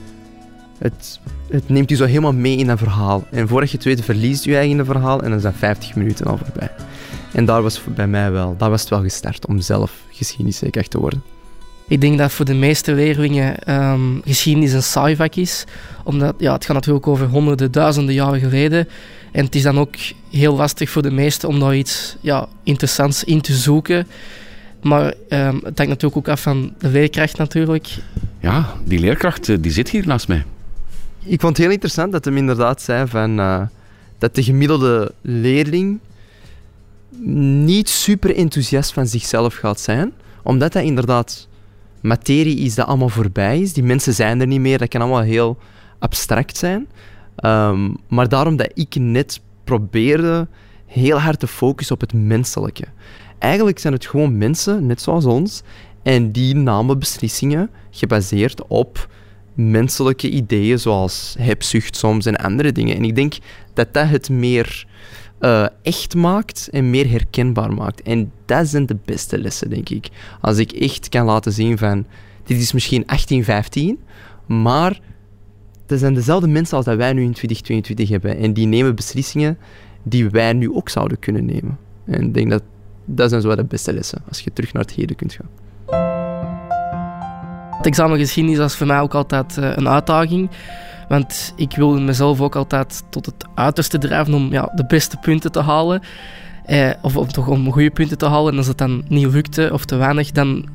[0.78, 3.24] het, het neemt je zo helemaal mee in een verhaal.
[3.32, 6.38] En voordat je het weet, verliest je eigen verhaal en dan zijn 50 minuten al
[6.38, 6.72] voorbij.
[7.32, 11.00] En daar was bij mij wel, daar was het wel gestart om zelf geschiedenisleerkracht te
[11.00, 11.33] worden.
[11.88, 15.66] Ik denk dat voor de meeste leerlingen um, geschiedenis een saai vak is.
[16.04, 18.88] Omdat ja, het gaat natuurlijk over honderden, duizenden jaren geleden.
[19.32, 19.96] En het is dan ook
[20.30, 24.08] heel lastig voor de meesten om daar iets ja, interessants in te zoeken.
[24.82, 27.88] Maar um, het hangt natuurlijk ook af van de leerkracht natuurlijk.
[28.40, 30.44] Ja, die leerkracht eh, die zit hier naast mij.
[31.24, 33.62] Ik vond het heel interessant dat hem inderdaad zei van, uh,
[34.18, 36.00] dat de gemiddelde leerling
[37.66, 40.12] niet super enthousiast van zichzelf gaat zijn.
[40.42, 41.48] Omdat hij inderdaad
[42.04, 43.74] materie is dat allemaal voorbij is.
[43.74, 44.78] Die mensen zijn er niet meer.
[44.78, 45.58] Dat kan allemaal heel
[46.00, 46.88] abstract zijn.
[47.36, 50.48] Ehm, maar daarom dat ik net probeerde
[50.86, 52.84] heel hard te focussen op het menselijke.
[53.38, 55.62] Eigenlijk zijn het gewoon mensen, net zoals ons,
[56.04, 59.10] en die namen beslissingen gebaseerd op
[59.54, 62.96] menselijke ideeën, zoals hebzucht soms en andere dingen.
[62.96, 63.34] En ik denk
[63.74, 64.86] dat dat het meer
[65.44, 68.02] uh, echt maakt en meer herkenbaar maakt.
[68.02, 70.10] En dat zijn de beste lessen, denk ik.
[70.42, 72.06] Als ik echt kan laten zien van,
[72.44, 74.00] dit is misschien 1815,
[74.46, 75.00] maar
[75.86, 78.38] dat zijn dezelfde mensen als dat wij nu in 2022 hebben.
[78.38, 79.58] En die nemen beslissingen
[80.04, 81.78] die wij nu ook zouden kunnen nemen.
[82.06, 82.64] En ik denk dat
[83.06, 85.50] dat zijn zo de beste lessen, als je terug naar het heden kunt gaan.
[87.78, 90.50] Het examen geschiedenis was voor mij ook altijd eh, een uitdaging.
[91.08, 95.52] Want ik wilde mezelf ook altijd tot het uiterste drijven om ja, de beste punten
[95.52, 96.02] te halen.
[96.66, 98.52] Eh, of om toch om goede punten te halen.
[98.52, 100.66] En als het dan niet lukte of te weinig, dan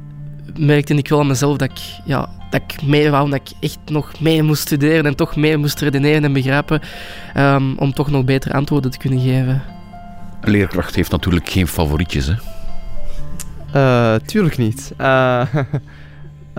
[0.58, 3.30] merkte ik wel aan mezelf dat ik, ja, dat ik meer wou.
[3.30, 6.80] Dat ik echt nog meer moest studeren en toch meer moest redeneren en begrijpen.
[7.36, 9.62] Um, om toch nog betere antwoorden te kunnen geven.
[10.40, 12.34] Een leerkracht heeft natuurlijk geen favorietjes, hè?
[13.74, 14.92] Uh, tuurlijk niet.
[15.00, 15.42] Uh,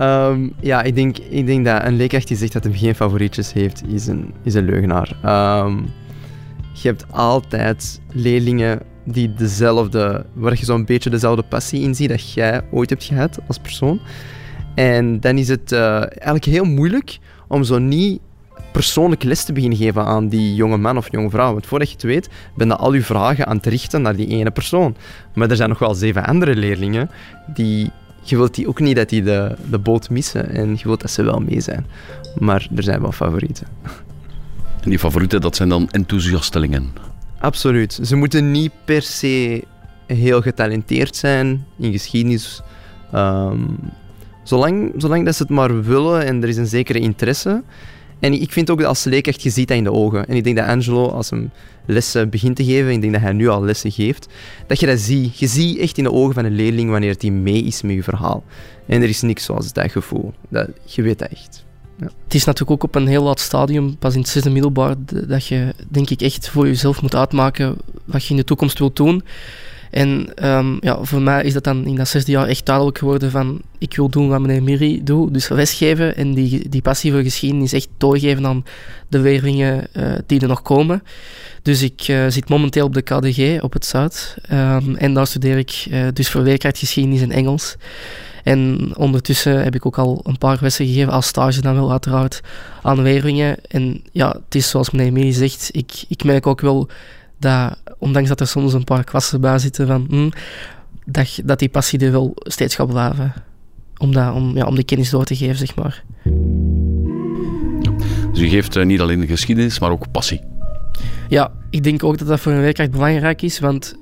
[0.00, 3.52] Ehm, ja, ik denk, ik denk dat een leerkracht die zegt dat hij geen favorietjes
[3.52, 5.16] heeft, is een, is een leugenaar.
[5.64, 5.86] Um,
[6.72, 12.32] je hebt altijd leerlingen die dezelfde, waar je zo'n beetje dezelfde passie in ziet dat
[12.32, 14.00] jij ooit hebt gehad als persoon.
[14.74, 18.20] En dan is het uh, eigenlijk heel moeilijk om zo niet
[18.72, 21.52] persoonlijk les te beginnen geven aan die jonge man of jonge vrouw.
[21.52, 24.26] Want voordat je het weet, ben je al je vragen aan het richten naar die
[24.26, 24.96] ene persoon.
[25.34, 27.10] Maar er zijn nog wel zeven andere leerlingen
[27.46, 27.90] die
[28.22, 31.10] je wilt die ook niet dat die de, de boot missen en je wilt dat
[31.10, 31.86] ze wel mee zijn.
[32.38, 33.66] Maar er zijn wel favorieten.
[34.80, 36.92] En die favorieten, dat zijn dan enthousiastelingen?
[37.38, 37.98] Absoluut.
[38.02, 39.64] Ze moeten niet per se
[40.06, 42.62] heel getalenteerd zijn in geschiedenis.
[43.14, 43.78] Um,
[44.42, 47.62] zolang, zolang dat ze het maar willen en er is een zekere interesse.
[48.20, 50.26] En ik vind ook dat als leerkracht, je ziet dat in de ogen.
[50.26, 51.50] En ik denk dat Angelo, als hem
[51.86, 54.28] lessen begint te geven, ik denk dat hij nu al lessen geeft,
[54.66, 55.38] dat je dat ziet.
[55.38, 58.02] Je ziet echt in de ogen van een leerling wanneer hij mee is met je
[58.02, 58.44] verhaal.
[58.86, 60.32] En er is niks zoals dat gevoel.
[60.48, 61.64] Dat, je weet dat echt.
[61.98, 62.10] Ja.
[62.24, 64.94] Het is natuurlijk ook op een heel laat stadium, pas in het zesde middelbaar,
[65.26, 68.96] dat je denk ik echt voor jezelf moet uitmaken wat je in de toekomst wilt
[68.96, 69.22] doen.
[69.90, 73.30] En um, ja, voor mij is dat dan in dat zesde jaar echt duidelijk geworden
[73.30, 77.22] van ik wil doen wat meneer Miri doet, dus lesgeven en die, die passie voor
[77.22, 78.64] geschiedenis echt doorgeven aan
[79.08, 81.02] de leerlingen uh, die er nog komen.
[81.62, 85.58] Dus ik uh, zit momenteel op de KDG op het Zuid um, en daar studeer
[85.58, 87.76] ik uh, dus voor leerkrachtgeschiedenis en Engels.
[88.42, 92.40] En ondertussen heb ik ook al een paar lessen gegeven, als stage dan wel uiteraard,
[92.82, 93.56] aan leerlingen.
[93.68, 96.88] En ja, het is zoals meneer Miri zegt, ik, ik merk ook wel
[97.40, 100.30] dat, ondanks dat er soms een paar klassen bij zitten, van, hm,
[101.04, 103.32] dat, dat die passie er wel steeds gaat blijven.
[103.96, 106.04] Om, dat, om, ja, om die kennis door te geven, zeg maar.
[108.32, 110.40] Dus u geeft uh, niet alleen geschiedenis, maar ook passie.
[111.28, 113.94] Ja, ik denk ook dat dat voor een leerkracht belangrijk is, want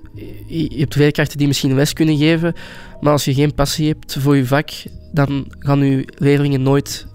[0.47, 2.55] je hebt leerkrachten die misschien les kunnen geven,
[3.01, 4.71] maar als je geen passie hebt voor je vak,
[5.13, 7.07] dan gaan je leerlingen nooit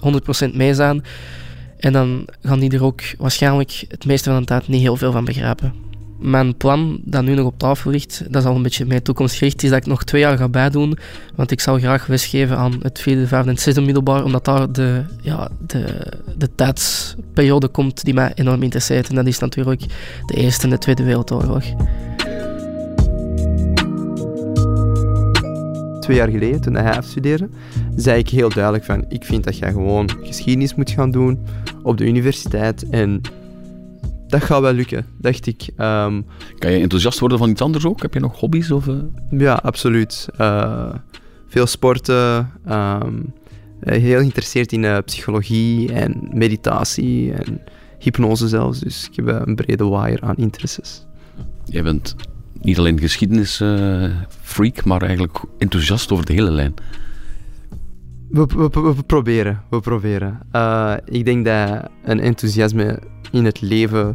[0.51, 1.03] 100% mee zijn.
[1.79, 5.11] En dan gaan die er ook waarschijnlijk het meeste van de tijd niet heel veel
[5.11, 5.83] van begrijpen
[6.23, 9.63] mijn plan dat nu nog op tafel ligt, dat is al een beetje mijn toekomstgericht,
[9.63, 10.97] is dat ik nog twee jaar ga bijdoen.
[11.35, 15.03] Want ik zou graag lesgeven aan het vierde, vijfde en zesde middelbaar, omdat daar de,
[15.21, 19.09] ja, de, de tijdsperiode komt die mij enorm interesseert.
[19.09, 19.81] En dat is natuurlijk
[20.25, 21.63] de Eerste en de Tweede Wereldoorlog.
[25.99, 27.49] Twee jaar geleden, toen hij afstudeerde,
[27.95, 31.45] zei ik heel duidelijk van ik vind dat jij gewoon geschiedenis moet gaan doen
[31.83, 33.21] op de universiteit en
[34.33, 35.69] dat gaat wel lukken, dacht ik.
[35.77, 36.21] Ehm,
[36.59, 38.01] kan je enthousiast worden van iets anders ook?
[38.01, 38.71] Heb je nog hobby's?
[38.71, 38.95] Of, uh...
[39.29, 40.27] Ja, absoluut.
[40.39, 40.93] Uh,
[41.47, 42.51] veel sporten.
[42.69, 43.33] Um,
[43.79, 47.61] heel geïnteresseerd in uh, psychologie en meditatie en
[47.99, 48.79] hypnose zelfs.
[48.79, 51.05] Dus ik heb een brede wire aan interesses.
[51.65, 52.15] Jij bent
[52.61, 56.73] niet alleen geschiedenisfreak, maar eigenlijk enthousiast over de hele lijn.
[58.33, 58.45] We,
[59.05, 60.39] proberen, we proberen.
[61.05, 62.99] ik denk dat een enthousiasme
[63.31, 64.09] in het leven.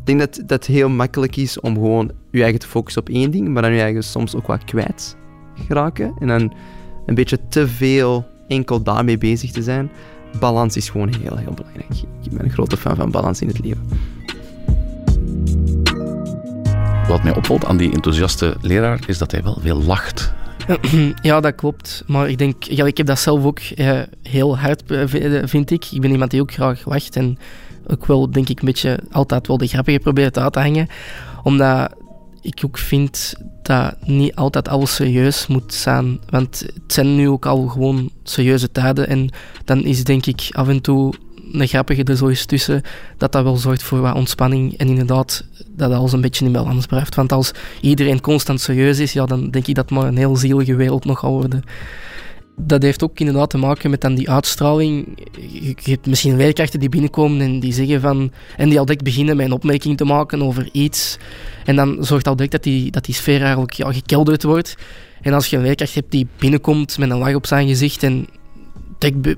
[0.00, 3.08] Ik denk dat, dat het heel makkelijk is om gewoon je eigen te focussen op
[3.08, 5.16] één ding, maar dan je eigen soms ook wat kwijt
[5.66, 6.14] geraken.
[6.18, 6.52] En dan
[7.06, 9.90] een beetje te veel enkel daarmee bezig te zijn.
[10.40, 11.94] Balans is gewoon heel, heel belangrijk.
[12.22, 13.88] Ik ben een grote fan van balans in het leven.
[17.08, 20.32] Wat mij opvalt aan die enthousiaste leraar is dat hij wel veel lacht.
[21.22, 22.02] Ja, dat klopt.
[22.06, 25.84] Maar ik denk, ja, ik heb dat zelf ook eh, heel hard, eh, vind ik.
[25.90, 27.16] Ik ben iemand die ook graag lacht.
[27.16, 27.38] En
[27.86, 30.88] ook wel, denk ik, een beetje altijd wel de grappige probeert uit te hangen.
[31.42, 31.94] Omdat
[32.40, 36.20] ik ook vind dat niet altijd alles serieus moet zijn.
[36.30, 39.08] Want het zijn nu ook al gewoon serieuze tijden.
[39.08, 39.30] En
[39.64, 41.14] dan is denk ik af en toe
[41.52, 42.82] een grappige er zo eens tussen,
[43.16, 44.76] dat dat wel zorgt voor wat ontspanning.
[44.76, 45.44] En inderdaad,
[45.76, 47.14] dat alles een beetje in balans blijft.
[47.14, 50.74] Want als iedereen constant serieus is, ja, dan denk ik dat maar een heel zielige
[50.74, 51.64] wereld nog gaat worden
[52.60, 55.18] dat heeft ook inderdaad te maken met dan die uitstraling.
[55.52, 58.32] Je, hebt misschien leerkrachten die binnenkomen en die zeggen van...
[58.56, 61.18] En die al direct beginnen met een opmerking te maken over iets.
[61.64, 64.76] En dan zorgt al direct dat die, dat die sfeer eigenlijk ja, gekelderd wordt.
[65.22, 68.26] En als je een leerkracht hebt die binnenkomt met een lach op zijn gezicht en
[68.98, 69.36] direct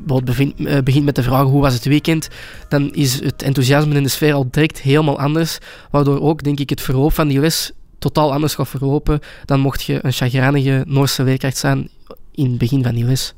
[0.61, 2.29] eh, begint met de vraag hoe was het weekend,
[2.69, 5.59] dan is het enthousiasme in de sfeer al direct helemaal anders.
[5.91, 9.83] Waardoor ook, denk ik, het verloop van die les totaal anders gaat verlopen dan mocht
[9.83, 11.89] je een chagrijnige Noorse leerkracht zijn
[12.33, 13.35] in het begin van die les.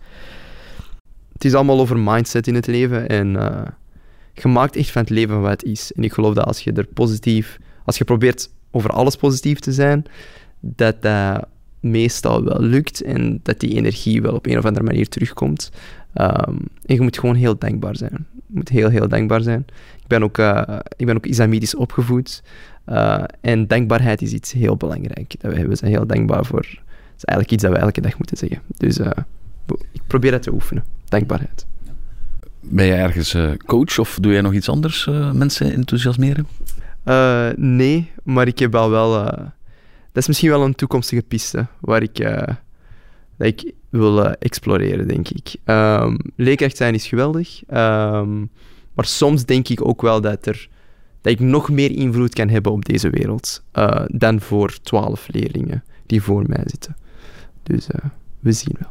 [1.32, 3.62] Het is allemaal over mindset in het leven en uh,
[4.32, 5.92] je maakt echt van het leven wat het is.
[5.92, 9.72] En ik geloof dat als je er positief, als je probeert over alles positief te
[9.72, 10.04] zijn,
[10.60, 11.46] dat dat
[11.80, 15.70] meestal wel lukt en dat die energie wel op een of andere manier terugkomt.
[16.14, 18.26] Um, en je moet gewoon heel dankbaar zijn.
[18.32, 19.66] Je moet heel, heel dankbaar zijn.
[20.00, 22.42] Ik ben ook, uh, ik ben ook islamitisch opgevoed.
[22.86, 25.34] Uh, en dankbaarheid is iets heel belangrijk.
[25.40, 26.80] We zijn heel dankbaar voor
[27.16, 28.60] is eigenlijk iets dat we elke dag moeten zeggen.
[28.76, 29.10] Dus uh,
[29.92, 30.84] ik probeer dat te oefenen.
[31.04, 31.66] Dankbaarheid.
[32.60, 36.46] Ben je ergens coach of doe jij nog iets anders, mensen enthousiasmeren?
[37.56, 39.24] nee, maar ik heb al wel...
[40.12, 42.16] dat is misschien wel een toekomstige piste waar ik,
[43.36, 45.56] dat ik wil exploreren, denk ik.
[45.64, 48.50] Um, leerkracht zijn is geweldig, um,
[48.94, 50.68] maar soms denk ik ook wel dat, er,
[51.20, 53.62] dat ik nog meer invloed kan hebben op deze wereld
[54.06, 56.96] dan voor twaalf leerlingen die voor mij zitten.
[57.62, 58.90] Dus uh, we zien wel.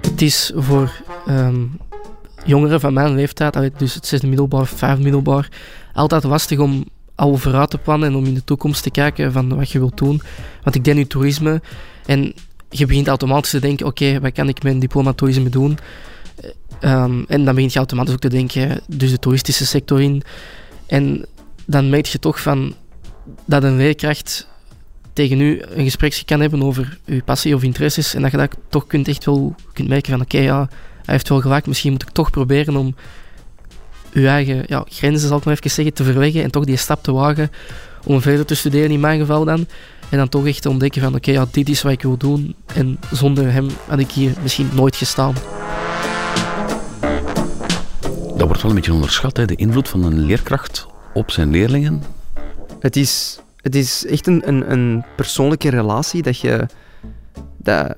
[0.00, 0.92] Het is voor
[1.28, 1.78] um,
[2.44, 5.48] jongeren van mijn leeftijd, dus het zesde middelbaar, vijfde middelbaar,
[5.92, 6.84] altijd lastig om
[7.16, 9.98] al vooruit te plannen en om in de toekomst te kijken van wat je wilt
[9.98, 10.22] doen.
[10.62, 11.60] Want ik denk nu toerisme
[12.06, 12.34] en
[12.70, 15.78] je begint automatisch te denken, oké, wat kan ik met een diploma toerisme doen?
[16.80, 20.22] Ehm, en dan begint je automatisch ook te denken, dus de toeristische sector in.
[20.86, 21.26] En
[21.64, 22.74] dan merk je toch van
[23.44, 24.48] dat een leerkracht
[25.12, 28.14] tegen u een gesprek kan hebben over uw passie of interesses.
[28.14, 30.68] En dat je dat toch kunt echt wel kunt merken van oké, ja,
[31.04, 31.66] hij heeft wel gelijk.
[31.66, 32.94] Misschien moet ik toch proberen om
[34.12, 37.02] uw eigen ja, grenzen, zal ik maar even zeggen, te verleggen en toch die stap
[37.02, 37.50] te wagen
[38.04, 39.66] om verder te studeren in mijn geval dan.
[40.08, 42.54] En dan toch echt te ontdekken van oké, ja, dit is wat ik wil doen.
[42.74, 45.34] En zonder hem had ik hier misschien nooit gestaan.
[48.36, 52.02] Dat wordt wel een beetje onderschat, hè, de invloed van een leerkracht op zijn leerlingen.
[52.80, 56.66] Het is, het is echt een, een, een persoonlijke relatie dat je...
[57.56, 57.94] Dat,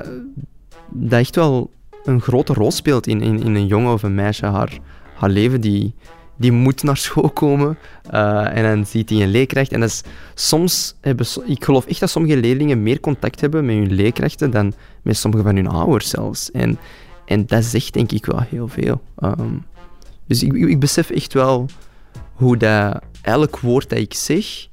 [0.91, 1.71] dat echt wel
[2.05, 4.79] een grote rol speelt in, in, in een jongen of een meisje haar,
[5.19, 5.61] haar leven.
[5.61, 5.95] Die,
[6.37, 7.79] die moet naar school komen
[8.15, 9.73] uh, en dan ziet hij een leerkracht.
[9.73, 10.03] En dat is,
[10.35, 14.73] soms hebben, ik geloof echt dat sommige leerlingen meer contact hebben met hun leerkrachten dan
[15.03, 16.51] met sommige van hun ouders zelfs.
[16.51, 16.79] En,
[17.25, 19.01] en dat zegt denk ik wel heel veel.
[19.25, 19.65] Um,
[20.27, 21.67] dus ik, ik besef echt wel
[22.33, 24.69] hoe dat elk woord dat ik zeg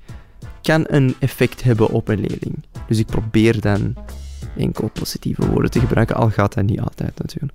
[0.61, 2.63] kan een effect hebben op een leerling.
[2.87, 3.93] Dus ik probeer dan
[4.57, 7.53] enkel positieve woorden te gebruiken, al gaat dat niet altijd natuurlijk.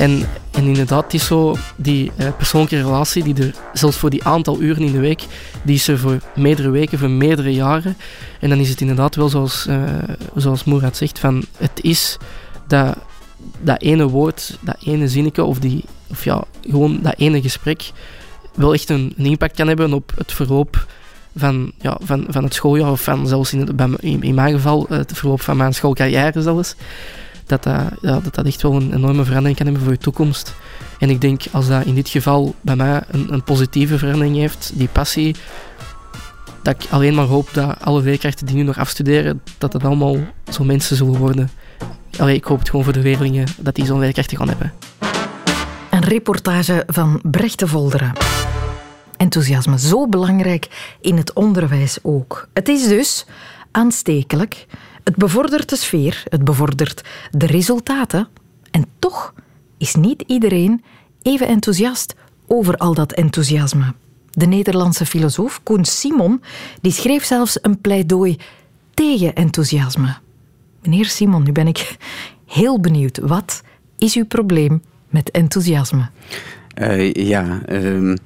[0.00, 4.24] En, en inderdaad, het is zo, die uh, persoonlijke relatie, die er zelfs voor die
[4.24, 5.22] aantal uren in de week,
[5.62, 7.96] die is er voor meerdere weken, voor meerdere jaren.
[8.40, 9.82] En dan is het inderdaad wel zoals, uh,
[10.34, 12.16] zoals Moerad zegt, van het is
[12.66, 12.96] dat,
[13.60, 17.90] dat ene woord, dat ene zinnetje, of, die, of ja, gewoon dat ene gesprek,
[18.54, 20.86] wel echt een, een impact kan hebben op het verloop
[21.36, 25.12] van, ja, van, van het schooljaar, of van zelfs in, in, in mijn geval het
[25.14, 26.74] verloop van mijn schoolcarrière zelfs
[27.50, 27.62] dat
[28.00, 30.54] dat, dat echt wel een enorme verandering kan hebben voor je toekomst.
[30.98, 34.70] En ik denk als dat in dit geval bij mij een, een positieve verandering heeft,
[34.74, 35.36] die passie,
[36.62, 40.16] dat ik alleen maar hoop dat alle leerkrachten die nu nog afstuderen, dat dat allemaal
[40.50, 41.50] zo mensen zullen worden.
[42.18, 44.72] Allee, ik hoop het gewoon voor de leerlingen dat die zo'n leerkrachten gaan hebben.
[45.90, 48.12] Een reportage van Brecht de Volderen.
[49.16, 52.48] Enthousiasme, zo belangrijk in het onderwijs ook.
[52.52, 53.26] Het is dus
[53.70, 54.66] aanstekelijk
[55.04, 58.28] het bevordert de sfeer, het bevordert de resultaten.
[58.70, 59.34] En toch
[59.78, 60.84] is niet iedereen
[61.22, 62.14] even enthousiast
[62.46, 63.94] over al dat enthousiasme.
[64.30, 66.42] De Nederlandse filosoof Koen Simon
[66.80, 68.36] die schreef zelfs een pleidooi
[68.94, 70.16] tegen enthousiasme.
[70.82, 71.96] Meneer Simon, nu ben ik
[72.46, 73.18] heel benieuwd.
[73.18, 73.62] Wat
[73.98, 76.08] is uw probleem met enthousiasme?
[76.74, 78.16] Uh, ja, uh,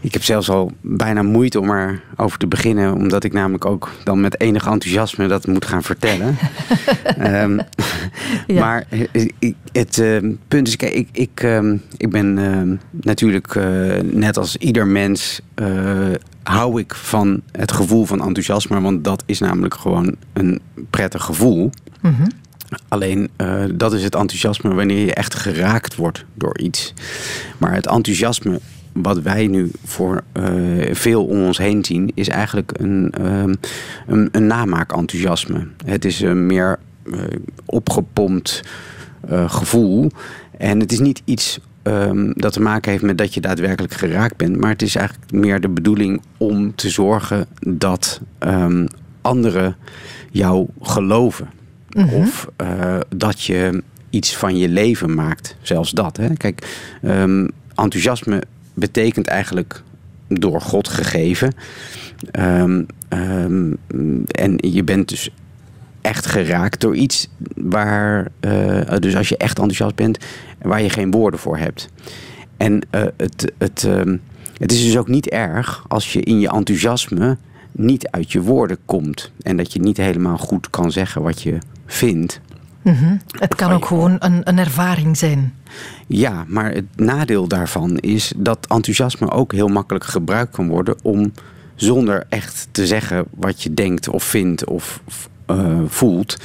[0.00, 4.20] ik heb zelfs al bijna moeite om erover te beginnen, omdat ik namelijk ook dan
[4.20, 6.36] met enig enthousiasme dat moet gaan vertellen.
[7.34, 7.60] um,
[8.54, 8.86] Maar
[9.72, 13.54] het uh, punt is, kijk, ik, ik, uh, ik ben uh, natuurlijk
[14.02, 15.40] net als ieder mens
[16.42, 21.70] hou ik van het gevoel van enthousiasme, want dat is namelijk gewoon een prettig gevoel.
[22.00, 22.28] Mm -hmm.
[22.88, 23.30] Alleen
[23.74, 26.94] dat is het enthousiasme wanneer je echt geraakt wordt door iets.
[27.58, 28.60] Maar het enthousiasme
[29.02, 33.42] wat wij nu voor uh, veel om ons heen zien, is eigenlijk een, uh,
[34.06, 35.66] een, een namaak-enthousiasme.
[35.84, 37.20] Het is een meer uh,
[37.64, 38.62] opgepompt
[39.46, 40.10] gevoel.
[40.58, 44.36] En het is niet iets um, dat te maken heeft met dat je daadwerkelijk geraakt
[44.36, 44.56] bent.
[44.56, 48.86] Maar het is eigenlijk meer de bedoeling om te zorgen dat um,
[49.20, 49.76] anderen
[50.30, 51.50] jou geloven.
[51.88, 52.20] Mm -hmm.
[52.20, 52.48] Of
[53.16, 55.56] dat je iets van je leven maakt.
[55.62, 56.16] Zelfs dat.
[56.16, 56.34] Hè?
[56.34, 58.42] Kijk, um, enthousiasme
[58.78, 59.82] betekent eigenlijk
[60.28, 61.52] door God gegeven.
[62.38, 63.78] Um, um,
[64.26, 65.30] en je bent dus
[66.00, 70.18] echt geraakt door iets waar, uh, dus als je echt enthousiast bent,
[70.62, 71.88] waar je geen woorden voor hebt.
[72.56, 74.20] En uh, het, het, um,
[74.58, 77.36] het is dus ook niet erg als je in je enthousiasme
[77.72, 79.32] niet uit je woorden komt.
[79.42, 82.40] En dat je niet helemaal goed kan zeggen wat je vindt.
[82.94, 83.20] -hmm.
[83.38, 85.54] Het kan ook gewoon een, een ervaring zijn.
[86.06, 91.32] Ja, maar het nadeel daarvan is dat enthousiasme ook heel makkelijk gebruikt kan worden om
[91.74, 95.00] zonder echt te zeggen wat je denkt of vindt of
[95.50, 96.36] uh, voelt.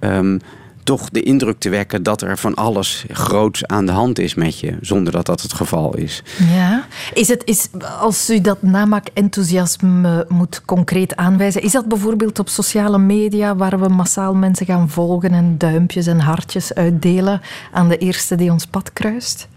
[0.00, 0.40] Um,
[0.84, 4.58] toch de indruk te wekken dat er van alles groots aan de hand is met
[4.58, 6.22] je, zonder dat dat het geval is.
[6.54, 7.68] Ja, is het, is,
[8.00, 13.88] als u dat namaak-enthousiasme moet concreet aanwijzen, is dat bijvoorbeeld op sociale media waar we
[13.88, 17.40] massaal mensen gaan volgen en duimpjes en hartjes uitdelen
[17.72, 19.48] aan de eerste die ons pad kruist?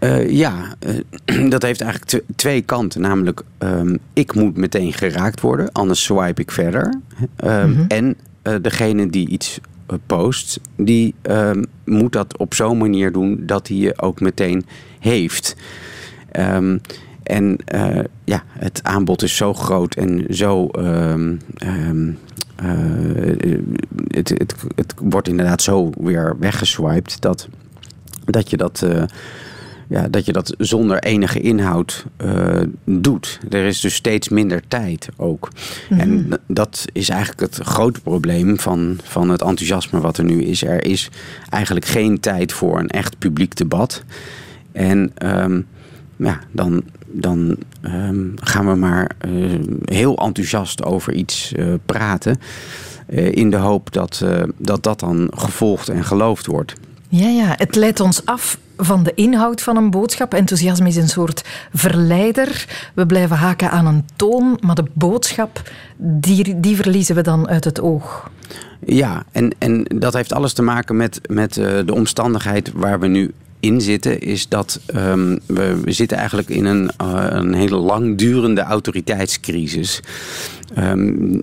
[0.00, 0.54] Uh, ja,
[1.26, 3.00] uh, dat heeft eigenlijk twee kanten.
[3.00, 7.00] Namelijk, um, ik moet meteen geraakt worden, anders swipe ik verder.
[7.44, 7.84] Um, mm -hmm.
[7.88, 9.60] En uh, degene die iets
[10.06, 11.50] post, die uh,
[11.84, 14.66] moet dat op zo'n manier doen dat hij je ook meteen
[14.98, 15.56] heeft.
[16.32, 16.80] Um,
[17.22, 20.68] en uh, ja, het aanbod is zo groot en zo.
[20.78, 22.18] Um, uh,
[24.08, 27.48] het, het, het wordt inderdaad zo weer weggeswiped dat
[28.24, 28.86] dat je dat
[29.94, 33.40] ja, dat je dat zonder enige inhoud uh, doet.
[33.50, 35.48] Er is dus steeds minder tijd ook.
[35.88, 36.00] Mhm.
[36.00, 40.64] En dat is eigenlijk het grote probleem van, van het enthousiasme wat er nu is.
[40.64, 41.10] Er is
[41.50, 44.04] eigenlijk geen tijd voor een echt publiek debat.
[44.72, 45.66] En um,
[46.16, 52.38] ja, dan, dan um, gaan we maar uh, heel enthousiast over iets uh, praten.
[53.30, 54.24] in de hoop dat,
[54.58, 56.74] dat dat dan gevolgd en geloofd wordt.
[57.16, 60.34] Ja, ja, het leidt ons af van de inhoud van een boodschap.
[60.34, 62.66] Enthousiasme is een soort verleider.
[62.94, 67.64] We blijven haken aan een toon, maar de boodschap, die, die verliezen we dan uit
[67.64, 68.30] het oog.
[68.86, 73.06] Ja, en, en dat heeft alles te maken met, met uh, de omstandigheid waar we
[73.06, 73.32] nu
[73.64, 78.60] in zitten, is dat um, we, we, zitten eigenlijk in een, uh, een hele langdurende
[78.60, 80.00] autoriteitscrisis.
[80.78, 81.40] Um,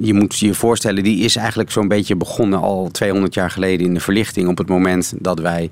[0.00, 3.94] je moet je voorstellen, die is eigenlijk zo'n beetje begonnen al 200 jaar geleden in
[3.94, 4.48] de verlichting.
[4.48, 5.70] Op het moment dat wij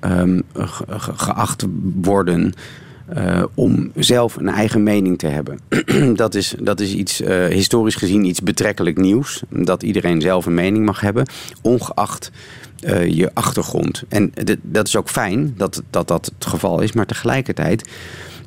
[0.00, 0.42] um,
[1.16, 1.64] geacht
[2.00, 2.54] worden
[3.16, 5.58] uh, om zelf een eigen mening te hebben.
[6.16, 9.42] dat, is, dat is iets, uh, historisch gezien iets betrekkelijk nieuws.
[9.48, 11.26] Dat iedereen zelf een mening mag hebben,
[11.62, 12.30] ongeacht
[12.84, 14.02] uh, je achtergrond.
[14.08, 17.88] En dat is ook fijn dat, dat dat het geval is, maar tegelijkertijd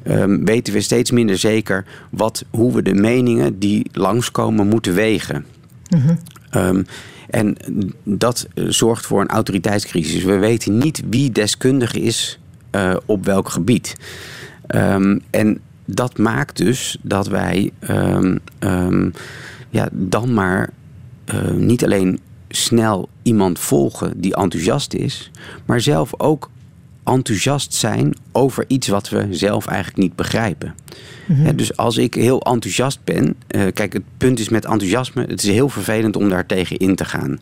[0.03, 5.45] um, weten we steeds minder zeker wat, hoe we de meningen die langskomen moeten wegen.
[5.89, 6.17] Mm -hmm.
[6.61, 6.85] um,
[7.29, 7.57] en
[8.03, 10.23] dat zorgt voor een autoriteitscrisis.
[10.23, 12.39] We weten niet wie deskundige is
[12.71, 13.95] uh, op welk gebied.
[14.75, 19.13] Um, en dat maakt dus dat wij um, um,
[19.69, 20.69] ja, dan maar
[21.33, 22.19] uh, niet alleen
[22.49, 25.31] snel iemand volgen die enthousiast is,
[25.65, 26.49] maar zelf ook
[27.03, 30.75] enthousiast zijn over iets wat we zelf eigenlijk niet begrijpen.
[31.25, 31.55] Mhm.
[31.55, 35.49] dus als ik heel enthousiast ben, uh, kijk, het punt is met enthousiasme, het is
[35.49, 37.39] heel vervelend om daar tegen in te gaan.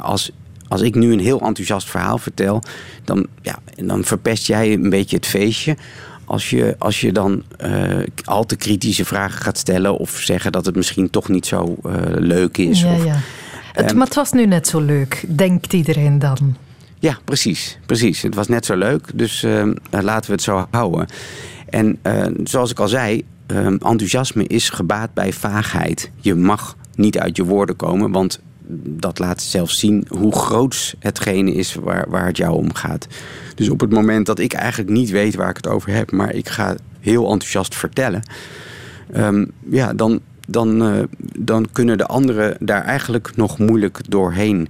[0.00, 0.30] als,
[0.68, 2.62] als ik nu een heel enthousiast verhaal vertel,
[3.04, 5.76] dan, ja, dan verpest jij een beetje het feestje.
[6.24, 10.66] Als je, als je dan uh, al te kritische vragen gaat stellen of zeggen dat
[10.66, 12.80] het misschien toch niet zo uh, leuk is.
[12.80, 13.20] Ja, of, ja.
[13.84, 16.56] Het, maar het was nu net zo leuk, denkt iedereen dan.
[16.98, 18.22] Ja, precies, precies.
[18.22, 21.06] Het was net zo leuk, dus uh, laten we het zo houden.
[21.68, 26.10] En uh, zoals ik al zei, uh, enthousiasme is gebaat bij vaagheid.
[26.20, 28.40] Je mag niet uit je woorden komen, want
[28.82, 33.06] dat laat zelfs zien hoe groot hetgene is waar, waar het jou om gaat.
[33.54, 36.34] Dus op het moment dat ik eigenlijk niet weet waar ik het over heb, maar
[36.34, 38.22] ik ga heel enthousiast vertellen,
[39.16, 40.20] um, ja, dan,
[40.50, 41.02] dan, uh,
[41.38, 44.68] dan kunnen de anderen daar eigenlijk nog moeilijk doorheen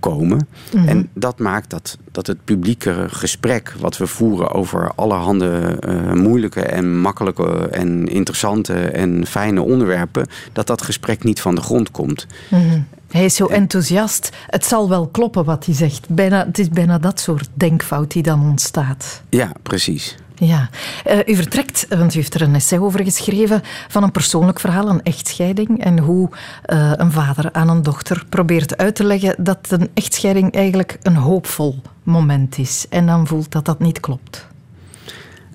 [0.00, 0.48] komen.
[0.72, 0.88] Mm -hmm.
[0.88, 6.62] En dat maakt dat, dat het publieke gesprek wat we voeren over allerhande uh, moeilijke
[6.62, 12.26] en makkelijke en interessante en fijne onderwerpen, dat dat gesprek niet van de grond komt.
[12.48, 12.86] Mm -hmm.
[13.10, 14.30] Hij is zo enthousiast.
[14.46, 16.08] Het zal wel kloppen wat hij zegt.
[16.08, 19.22] Bijna, het is bijna dat soort denkfout die dan ontstaat.
[19.28, 20.16] Ja, precies.
[20.40, 20.68] Ja,
[21.10, 24.88] uh, u vertrekt, want u heeft er een essay over geschreven, van een persoonlijk verhaal,
[24.88, 25.84] een echtscheiding.
[25.84, 26.28] En hoe
[26.66, 31.16] uh, een vader aan een dochter probeert uit te leggen dat een echtscheiding eigenlijk een
[31.16, 32.86] hoopvol moment is.
[32.88, 34.46] En dan voelt dat dat niet klopt.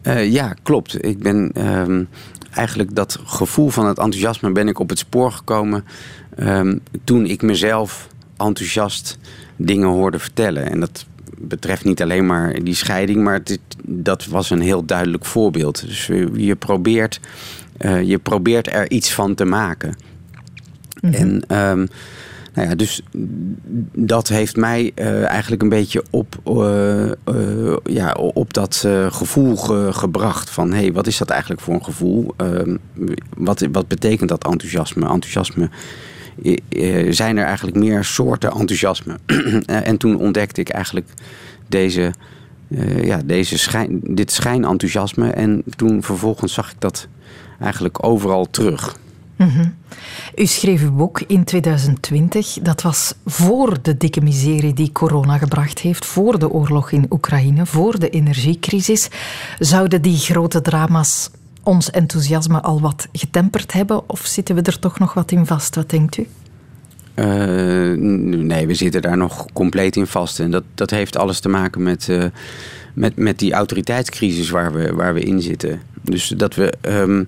[0.04, 1.06] Uh, ja, klopt.
[1.06, 2.10] Ik ben um,
[2.52, 5.86] eigenlijk dat gevoel van het enthousiasme ben ik op het spoor gekomen
[6.40, 8.08] um, toen ik mezelf
[8.38, 9.18] enthousiast
[9.56, 10.72] dingen hoorde vertellen.
[10.72, 11.06] En dat
[11.38, 15.88] betreft niet alleen maar die scheiding, maar het, dat was een heel duidelijk voorbeeld.
[15.88, 17.20] Dus je probeert,
[17.80, 19.96] uh, je probeert er iets van te maken.
[21.02, 21.42] Mm -hmm.
[21.48, 21.88] En um,
[22.54, 23.02] nou ja, dus
[23.94, 26.40] dat heeft mij uh, eigenlijk een beetje op,
[27.84, 30.50] ja, op dat gevoel ge gebracht.
[30.50, 32.34] Van hé, hey, wat is dat eigenlijk voor een gevoel?
[32.38, 32.76] Ehm,
[33.38, 35.10] wat, wat betekent dat enthousiasme?
[35.10, 35.70] Enthousiasme
[37.10, 39.18] zijn er eigenlijk meer soorten enthousiasme.
[39.66, 41.08] en toen ontdekte ik eigenlijk
[41.68, 42.14] deze,
[42.68, 45.30] uh, ja, deze schijn, dit schijnenthousiasme.
[45.30, 47.08] En toen vervolgens zag ik dat
[47.60, 48.98] eigenlijk overal terug.
[49.36, 49.76] -hmm.
[50.36, 52.58] U schreef uw boek in 2020.
[52.62, 57.66] Dat was voor de dikke miserie die corona gebracht heeft, voor de oorlog in Oekraïne,
[57.66, 59.10] voor de energiecrisis.
[59.60, 61.30] Zouden die grote drama's
[61.66, 64.10] ons enthousiasme al wat getemperd hebben?
[64.10, 65.76] Of zitten we er toch nog wat in vast?
[65.76, 66.28] Wat denkt u?
[67.16, 67.26] Uh,
[68.38, 70.40] nee, we zitten daar nog compleet in vast.
[70.40, 72.26] En dat, dat heeft alles te maken met, uh,
[72.94, 75.82] met, met die autoriteitscrisis waar we, waar we in zitten.
[76.02, 77.28] Dus dat we, um,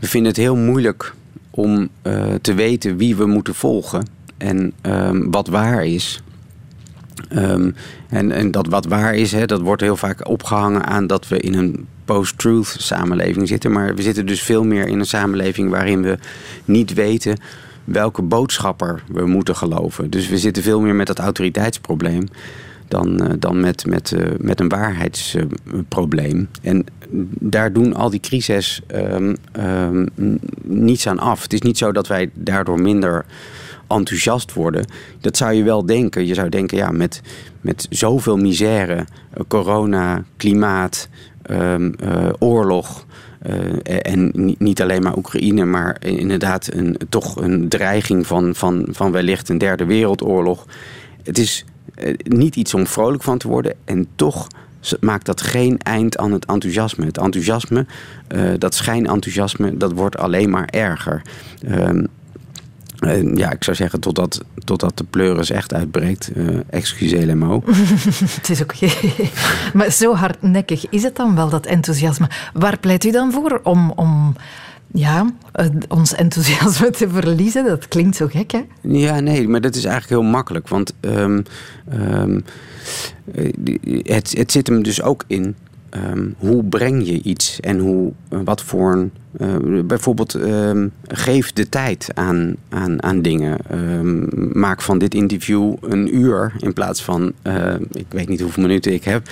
[0.00, 1.14] we vinden het heel moeilijk
[1.50, 4.06] om uh, te weten wie we moeten volgen
[4.36, 6.22] en um, wat waar is.
[7.32, 7.74] Um,
[8.08, 11.38] en, en dat wat waar is, hè, dat wordt heel vaak opgehangen aan dat we
[11.38, 13.72] in een post-truth samenleving zitten.
[13.72, 16.18] Maar we zitten dus veel meer in een samenleving waarin we
[16.64, 17.36] niet weten
[17.84, 20.10] welke boodschapper we moeten geloven.
[20.10, 22.28] Dus we zitten veel meer met dat autoriteitsprobleem
[22.88, 26.48] dan, dan met, met, met een waarheidsprobleem.
[26.62, 26.84] en
[27.38, 30.06] daar doen al die crises ehm, ehm,
[30.62, 31.42] niets aan af.
[31.42, 33.24] Het is niet zo dat wij daardoor minder
[33.88, 34.84] enthousiast worden.
[35.20, 36.26] Dat zou je wel denken.
[36.26, 37.20] Je zou denken, ja, met,
[37.60, 39.04] met zoveel misère,
[39.48, 41.08] corona, klimaat,
[41.50, 41.94] um,
[42.38, 43.06] oorlog.
[43.46, 49.12] Uh, en niet alleen maar Oekraïne, maar inderdaad een, toch een dreiging van, van, van
[49.12, 50.66] wellicht een derde wereldoorlog.
[51.22, 51.64] Het is
[51.98, 53.74] uh, niet iets om vrolijk van te worden.
[53.84, 54.46] En toch
[55.00, 57.04] maakt dat geen eind aan het enthousiasme.
[57.04, 57.86] Het enthousiasme,
[58.58, 61.22] dat schijnenthousiasme, dat wordt alleen maar erger.
[63.00, 66.30] Uh, ja, ik zou zeggen totdat, totdat de pleuris echt uitbreekt.
[66.34, 67.62] Uh, excusez mo.
[68.40, 68.88] het is oké.
[69.78, 72.28] maar zo hardnekkig is het dan wel, dat enthousiasme.
[72.52, 74.36] Waar pleit u dan voor om, om
[74.92, 75.30] ja,
[75.88, 77.64] ons enthousiasme te verliezen?
[77.64, 78.62] Dat klinkt zo gek, hè?
[78.80, 80.68] Ja, nee, maar dat is eigenlijk heel makkelijk.
[80.68, 81.42] Want um,
[81.92, 82.44] um,
[84.02, 85.56] het, het zit hem dus ook in
[86.12, 91.68] um, hoe breng je iets en hoe, wat voor een uh, bijvoorbeeld um, geef de
[91.68, 93.58] tijd aan, aan, aan dingen.
[93.72, 98.62] Um, maak van dit interview een uur in plaats van, uh, ik weet niet hoeveel
[98.62, 99.28] minuten ik heb.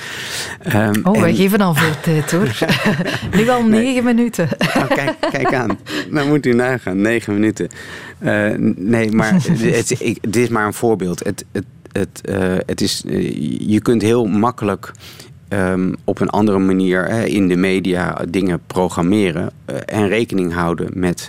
[0.75, 1.21] Um, oh, en...
[1.21, 2.59] wij geven al veel tijd hoor.
[3.37, 4.15] nu al negen nee.
[4.15, 4.49] minuten.
[4.59, 5.79] oh, kijk, kijk aan,
[6.11, 7.69] dan moet u nagaan, negen minuten.
[8.19, 11.25] Uh, nee, maar het, ik, dit is maar een voorbeeld.
[11.25, 12.21] Het, het, het,
[12.67, 13.05] het is,
[13.59, 14.93] je kunt heel makkelijk
[15.55, 20.89] um, op een andere manier hè, in de media dingen programmeren uh, en rekening houden
[20.95, 21.29] met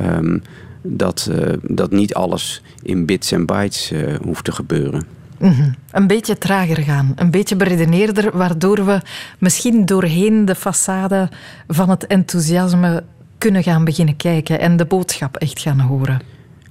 [0.00, 0.42] um,
[0.82, 5.06] dat, uh, dat niet alles in bits en bytes uh, hoeft te gebeuren.
[5.38, 5.74] Mm -hmm.
[5.90, 9.00] Een beetje trager gaan, een beetje beredeneerder, waardoor we
[9.38, 11.34] misschien doorheen de façade
[11.66, 13.02] van het enthousiasme
[13.38, 16.20] kunnen gaan beginnen kijken en de boodschap echt gaan horen.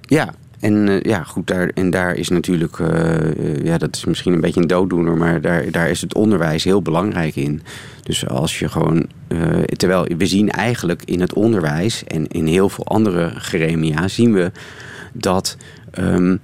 [0.02, 4.34] Ja, en uh, ja, goed, daar, en daar is natuurlijk, uh, ja, dat is misschien
[4.34, 7.62] een beetje een dooddoener, maar daar, daar is het onderwijs heel belangrijk in.
[8.04, 9.08] Dus als je gewoon,
[9.66, 14.52] terwijl we zien eigenlijk in het onderwijs en in heel veel andere gremia, zien we
[15.14, 15.58] dat
[16.00, 16.40] um,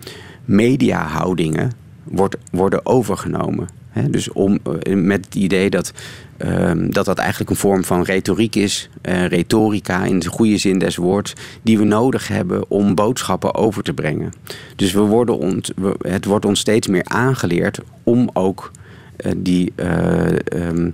[0.45, 1.71] mediahoudingen
[2.03, 3.67] wordt, worden overgenomen.
[4.09, 4.59] Dus om,
[4.93, 5.93] met het idee dat
[6.37, 10.79] Um, dat dat eigenlijk een vorm van retoriek is, uh, retorica in de goede zin
[10.79, 14.33] des woords, die we nodig hebben om boodschappen over te brengen.
[14.75, 18.71] Dus we worden ont, het wordt ons steeds meer aangeleerd om ook
[19.25, 20.93] uh, die, uh, um,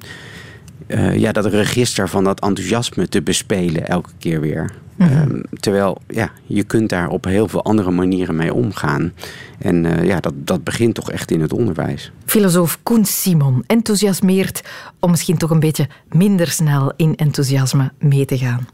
[1.19, 4.71] ja, dat register van dat enthousiasme te bespelen elke keer weer.
[4.95, 5.31] Mm -hmm.
[5.31, 9.13] um, terwijl ja, je kunt daar op heel veel andere manieren mee omgaan.
[9.59, 12.11] En uh, ja, dat, dat begint toch echt in het onderwijs.
[12.25, 14.61] Filosoof Koen Simon enthousiasmeert
[14.99, 18.67] om misschien toch een beetje minder snel in enthousiasme mee te gaan.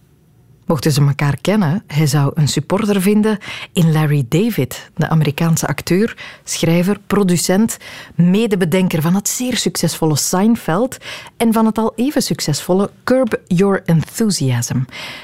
[0.68, 3.38] Mochten ze elkaar kennen, hij zou een supporter vinden
[3.74, 7.78] in Larry David, de Amerikaanse acteur, schrijver, producent,
[8.16, 10.98] medebedenker van het zeer succesvolle Seinfeld
[11.38, 14.78] en van het al even succesvolle Curb Your Enthusiasm.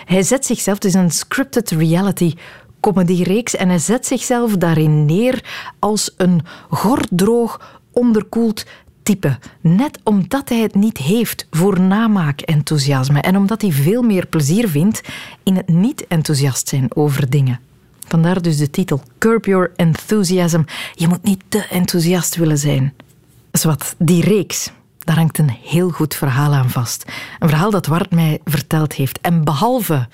[0.05, 2.33] Hij zet zichzelf, het is een scripted reality
[2.79, 5.43] comedyreeks en hij zet zichzelf daarin neer
[5.79, 8.65] als een gordroog, onderkoeld
[9.03, 9.37] type.
[9.61, 15.01] Net omdat hij het niet heeft voor namaak-enthousiasme en omdat hij veel meer plezier vindt
[15.43, 17.59] in het niet enthousiast zijn over dingen.
[18.07, 20.61] Vandaar dus de titel Curb Your Enthusiasm.
[20.93, 22.93] Je moet niet te enthousiast willen zijn.
[23.51, 27.05] Zwat, die reeks, daar hangt een heel goed verhaal aan vast.
[27.39, 29.19] Een verhaal dat Wart mij verteld heeft.
[29.21, 30.07] En behalve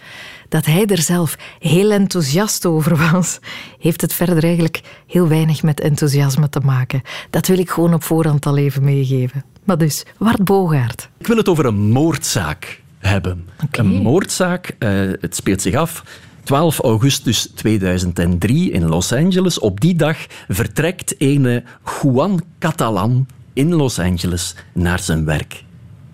[0.50, 3.40] dat hij er zelf heel enthousiast over was,
[3.80, 7.02] heeft het verder eigenlijk heel weinig met enthousiasme te maken.
[7.30, 9.44] Dat wil ik gewoon op voorhand al even meegeven.
[9.64, 11.10] Maar dus, Wart Bogaert.
[11.18, 13.48] Ik wil het over een moordzaak hebben.
[13.64, 13.86] Okay.
[13.86, 14.90] Een moordzaak, uh,
[15.22, 16.04] het speelt zich af
[16.44, 19.60] 12 augustus 2003 in Los Angeles.
[19.60, 21.64] Op die dag vertrekt ene
[22.02, 25.64] Juan Catalan in Los Angeles naar zijn werk.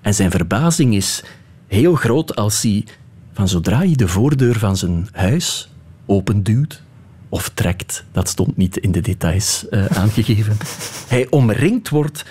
[0.01, 1.23] En zijn verbazing is
[1.67, 2.85] heel groot als hij
[3.35, 5.69] van zodra hij de voordeur van zijn huis
[6.05, 6.83] openduwt
[7.29, 10.57] of trekt, dat stond niet in de details uh, aangegeven,
[11.13, 12.25] hij omringd wordt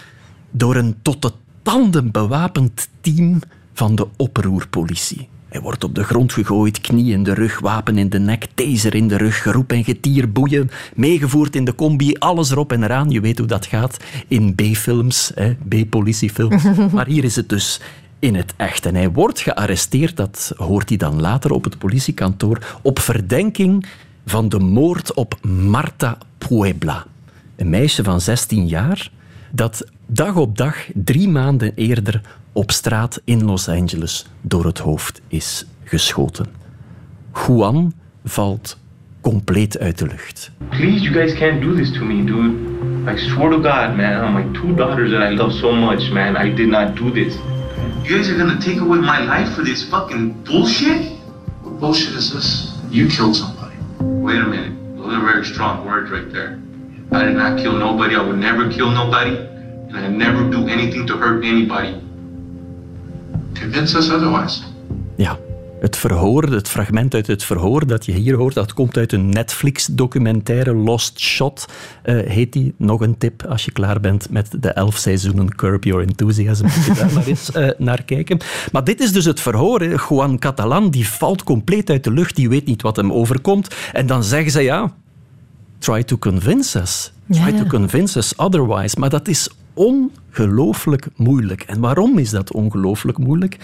[0.50, 1.32] door een tot de
[1.62, 3.40] tanden bewapend team
[3.72, 5.28] van de oproerpolitie.
[5.48, 8.94] Hij wordt op de grond gegooid, knie in de rug, wapen in de nek, taser
[8.94, 13.10] in de rug, geroep en getier, boeien, meegevoerd in de combi, alles erop en eraan.
[13.10, 13.96] Je weet hoe dat gaat
[14.28, 15.32] in B-films,
[15.68, 16.62] B-politiefilms.
[16.94, 17.80] maar hier is het dus
[18.24, 18.86] in het echt.
[18.86, 23.86] En hij wordt gearresteerd, dat hoort hij dan later op het politiekantoor, op verdenking
[24.26, 27.06] van de moord op Marta Puebla.
[27.56, 29.10] Een meisje van 16 jaar
[29.50, 32.20] dat dag op dag, drie maanden eerder,
[32.52, 36.46] op straat in Los Angeles door het hoofd is geschoten.
[37.46, 37.92] Juan
[38.24, 38.78] valt
[39.20, 40.50] compleet uit de lucht.
[40.68, 42.54] Please, you guys can't do this to me, dude.
[43.12, 46.46] I swear to God, man, on my two daughters that I love so much, man,
[46.46, 47.34] I did not do this.
[48.04, 51.12] You guys are gonna take away my life for this fucking bullshit?
[51.62, 52.78] What bullshit is this?
[52.90, 53.76] You killed somebody.
[54.00, 54.96] Wait a minute.
[54.96, 56.60] Those are very strong words right there.
[57.12, 58.16] I did not kill nobody.
[58.16, 59.36] I would never kill nobody.
[59.36, 62.00] And I never do anything to hurt anybody.
[63.54, 64.62] Convince us otherwise.
[65.16, 65.36] Ja,
[65.84, 69.28] het verhoor, het fragment uit het verhoor dat je hier hoort, dat komt uit een
[69.28, 71.66] Netflix-documentaire, Lost Shot
[72.04, 72.74] uh, heet die.
[72.76, 76.64] Nog een tip als je klaar bent met de elf seizoenen Curb Your Enthusiasm.
[76.64, 78.38] Moet je daar maar eens uh, naar kijken.
[78.72, 79.80] Maar dit is dus het verhoor.
[79.80, 79.94] Hè.
[80.08, 83.74] Juan Catalan die valt compleet uit de lucht, die weet niet wat hem overkomt.
[83.92, 84.92] En dan zeggen ze ja,
[85.78, 87.12] try to convince us.
[87.28, 87.62] Try Ja, ja.
[87.62, 88.98] to convince us otherwise.
[88.98, 91.62] Maar dat is ongelooflijk moeilijk.
[91.62, 93.58] En waarom is dat ongelooflijk moeilijk?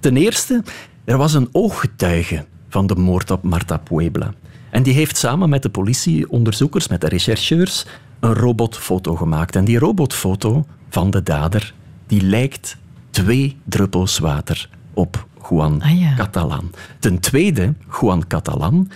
[0.00, 0.62] Ten eerste,
[1.04, 4.34] er was een ooggetuige van de moord op Marta Puebla.
[4.70, 7.86] En die heeft samen met de politieonderzoekers, met de rechercheurs,
[8.20, 9.56] een robotfoto gemaakt.
[9.56, 11.74] En die robotfoto van de dader,
[12.06, 12.76] die lijkt
[13.10, 16.14] twee druppels water op Juan Ah, ja.
[16.14, 16.70] Catalan.
[16.98, 18.90] Ten tweede, Juan Catalan,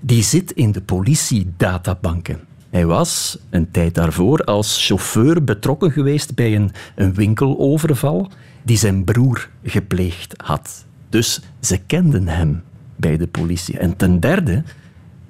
[0.00, 2.40] die zit in de politiedatabanken.
[2.70, 8.30] Hij was een tijd daarvoor als chauffeur betrokken geweest bij een, een winkeloverval
[8.62, 10.86] die zijn broer gepleegd had.
[11.08, 12.62] Dus ze kenden hem
[12.96, 13.78] bij de politie.
[13.78, 14.62] En ten derde,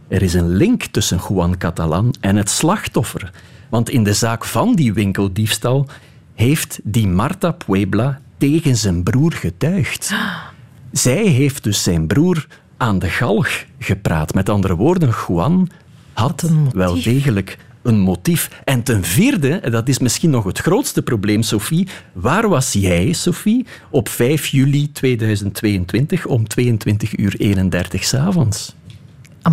[0.08, 3.32] er is een link tussen Juan Catalan en het slachtoffer.
[3.68, 5.86] Want in de zaak van die winkeldiefstal
[6.34, 10.14] heeft die Marta Puebla tegen zijn broer getuigd.
[10.92, 14.34] Zij heeft dus zijn broer aan de galg gepraat.
[14.34, 15.68] Met andere woorden, Juan
[16.12, 17.58] had wel degelijk
[17.88, 18.50] een motief.
[18.64, 23.12] En ten vierde, en dat is misschien nog het grootste probleem, Sophie, waar was jij,
[23.12, 28.74] Sophie, op 5 juli 2022 om 22 uur 31 s'avonds?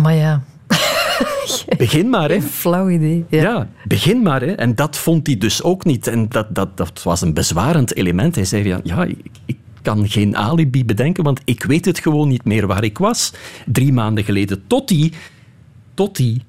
[0.00, 0.42] Maar ja,
[1.78, 2.40] Begin maar, hè.
[2.40, 3.24] flauw idee.
[3.28, 3.42] Ja.
[3.42, 4.40] Ja, begin maar.
[4.40, 4.52] Hè.
[4.52, 6.06] En dat vond hij dus ook niet.
[6.06, 8.34] En dat, dat, dat was een bezwarend element.
[8.34, 12.28] Hij zei van, ja, ik, ik kan geen alibi bedenken, want ik weet het gewoon
[12.28, 13.32] niet meer waar ik was.
[13.66, 15.12] Drie maanden geleden, tot hij,
[15.94, 16.40] tot hij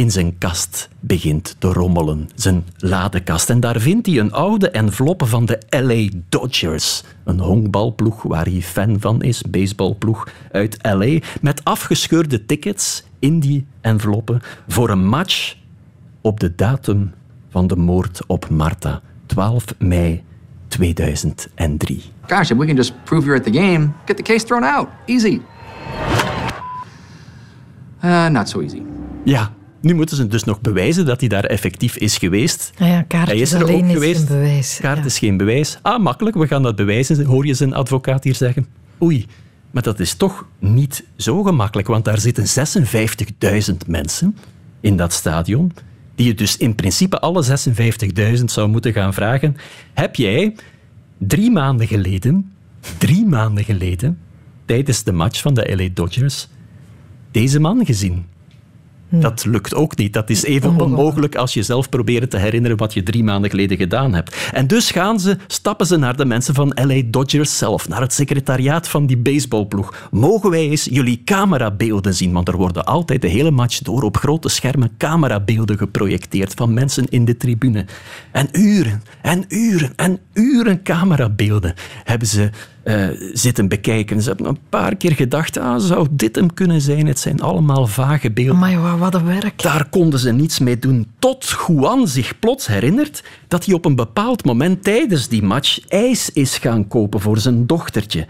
[0.00, 2.28] in zijn kast begint te rommelen.
[2.34, 3.50] Zijn ladekast.
[3.50, 7.02] En daar vindt hij een oude enveloppe van de LA Dodgers.
[7.24, 11.18] Een honkbalploeg waar hij fan van is, baseballploeg uit LA.
[11.40, 15.56] Met afgescheurde tickets in die enveloppen voor een match
[16.20, 17.12] op de datum
[17.50, 20.22] van de moord op Marta, 12 mei
[20.68, 22.02] 2003.
[22.26, 24.88] Gosh, if we can just prove you're at the game, get the case thrown out.
[25.06, 25.40] Easy.
[28.04, 28.82] Uh, not so easy.
[29.24, 32.70] Ja, nu moeten ze dus nog bewijzen dat hij daar effectief is geweest.
[32.78, 34.28] Ah ja, kaart Hij is er ook geweest.
[34.28, 34.78] bewijs.
[34.80, 35.04] Kaart Ja.
[35.04, 35.78] is geen bewijs.
[35.82, 38.66] Ah, makkelijk, we gaan dat bewijzen, hoor je zijn advocaat hier zeggen.
[39.02, 39.26] Oei,
[39.70, 44.36] maar dat is toch niet zo gemakkelijk, want daar zitten 56.000 mensen
[44.80, 45.72] in dat stadion,
[46.14, 47.44] die je dus in principe alle
[48.38, 49.56] 56.000 zou moeten gaan vragen.
[49.94, 50.54] Heb jij
[51.18, 52.52] drie maanden geleden,
[52.98, 54.18] drie maanden geleden,
[54.64, 56.48] tijdens de match van de LA Dodgers,
[57.30, 58.24] deze man gezien?
[59.10, 60.12] Dat lukt ook niet.
[60.12, 60.98] Dat is even Onmogelijk.
[60.98, 64.36] onmogelijk als je zelf probeert te herinneren wat je drie maanden geleden gedaan hebt.
[64.52, 68.12] En dus gaan ze, stappen ze naar de mensen van LA Dodgers zelf, naar het
[68.12, 70.08] secretariaat van die baseballploeg.
[70.10, 72.32] Mogen wij eens jullie camerabeelden zien?
[72.32, 77.08] Want er worden altijd de hele match door op grote schermen camerabeelden geprojecteerd van mensen
[77.08, 77.84] in de tribune.
[78.32, 82.50] En uren en uren en uren camerabeelden hebben ze
[82.82, 84.22] eh, zitten bekijken.
[84.22, 87.06] Ze hebben een paar keer gedacht, ah, zou dit hem kunnen zijn?
[87.06, 88.58] Het zijn allemaal vage beelden.
[88.58, 89.62] Maar wat een werk.
[89.62, 91.06] Daar konden ze niets mee doen.
[91.18, 96.30] Tot Juan zich plots herinnert dat hij op een bepaald moment tijdens die match ijs
[96.30, 98.26] is gaan kopen voor zijn dochtertje.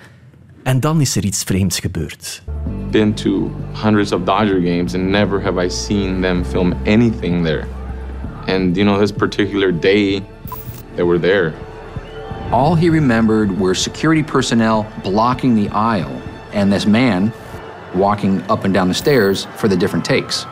[0.63, 2.43] En dan is er iets vreemds gebeurd.
[2.91, 7.67] been to hundreds of Dodger games and never have I seen them film anything there.
[8.47, 10.23] And you know, this particular day,
[10.97, 11.55] they were there.
[12.51, 16.21] All he remembered were security personnel blocking the aisle
[16.53, 17.33] and this man
[17.95, 20.47] walking up and down the stairs for the different takes.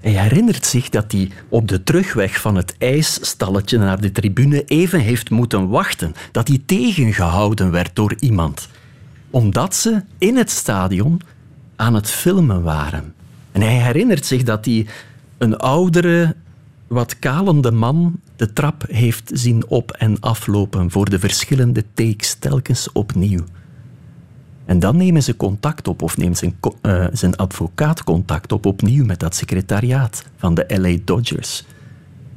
[0.00, 5.00] Hij herinnert zich dat hij op de terugweg van het ijsstalletje naar de tribune even
[5.00, 6.14] heeft moeten wachten.
[6.32, 8.68] Dat hij tegengehouden werd door iemand.
[9.30, 11.20] Omdat ze in het stadion
[11.76, 13.14] aan het filmen waren.
[13.52, 14.86] En hij herinnert zich dat hij
[15.38, 16.34] een oudere,
[16.90, 22.92] wat kalende man de trap heeft zien op- en aflopen voor de verschillende takes telkens
[22.92, 23.44] opnieuw.
[24.64, 29.04] En dan nemen ze contact op, of neemt zijn, eh, zijn advocaat contact op opnieuw
[29.04, 31.64] met dat secretariaat van de LA Dodgers.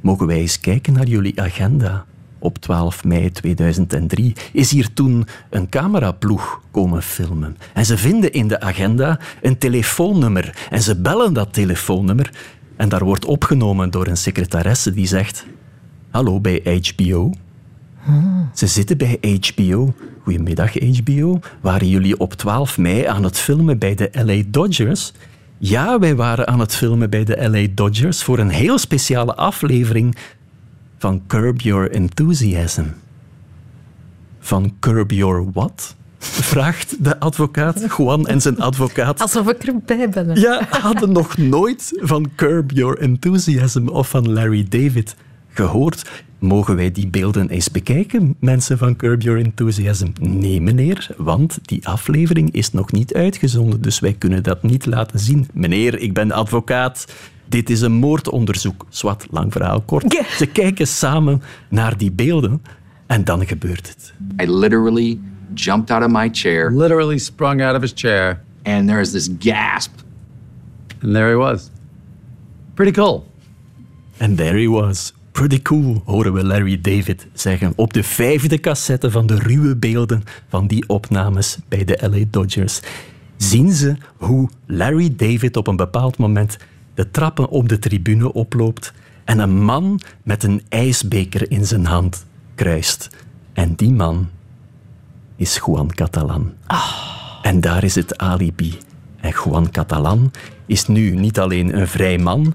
[0.02, 2.06] Mogen wij eens kijken naar jullie agenda
[2.40, 7.58] op 12 mei 2003, is hier toen een cameraploeg komen filmen.
[7.74, 10.68] En ze vinden in de agenda een telefoonnummer.
[10.70, 12.32] En ze bellen dat telefoonnummer.
[12.84, 15.46] En daar wordt opgenomen door een secretaresse die zegt:
[16.10, 17.32] Hallo bij HBO.
[18.54, 19.94] Ze zitten bij HBO.
[20.24, 21.40] Goedemiddag HBO.
[21.62, 25.14] Waren jullie op 12 mei aan het filmen bij de LA Dodgers?
[25.58, 30.16] Ja, wij waren aan het filmen bij de LA Dodgers voor een heel speciale aflevering
[30.98, 32.86] van Curb Your Enthusiasm.
[34.40, 35.96] Van Curb Your what?
[36.24, 39.22] Vraagt de advocaat, Juan en zijn advocaat.
[39.22, 40.36] Alsof ik erbij ben.
[40.40, 45.16] Ja, hadden nog nooit van Curb Your Enthusiasm of van Larry David
[45.48, 46.10] gehoord.
[46.40, 50.08] Mogen wij die beelden eens bekijken, mensen van Curb Your Enthusiasm?
[50.20, 55.20] Nee, meneer, want die aflevering is nog niet uitgezonden, dus wij kunnen dat niet laten
[55.20, 55.48] zien.
[55.54, 57.06] Meneer, ik ben advocaat.
[57.46, 58.86] Dit is een moordonderzoek.
[58.90, 60.26] Zwat, lang verhaal kort.
[60.38, 62.62] Ze kijken samen naar die beelden
[63.08, 64.14] en dan gebeurt het.
[64.42, 65.20] I literally
[65.54, 66.72] jumped out of my chair.
[66.72, 68.42] Literally sprung out of his chair.
[68.66, 69.92] And there is this gasp.
[71.02, 71.70] And there he was.
[72.76, 73.26] Pretty cool.
[74.20, 75.14] And there he was.
[75.32, 80.24] Pretty cool, horen we Larry David zeggen op de vijfde cassette van de ruwe beelden
[80.48, 82.82] van die opnames bij de LA Dodgers.
[83.38, 86.58] Zien ze hoe Larry David op een bepaald moment
[86.94, 88.94] de trappen op de tribune oploopt
[89.24, 92.26] en een man met een ijsbeker in zijn hand
[92.56, 93.10] kruist.
[93.54, 94.30] En die man
[95.36, 96.54] is Juan Catalan.
[97.42, 98.78] En daar is het alibi.
[99.20, 100.32] En Juan Catalan
[100.66, 102.54] is nu niet alleen een vrij man,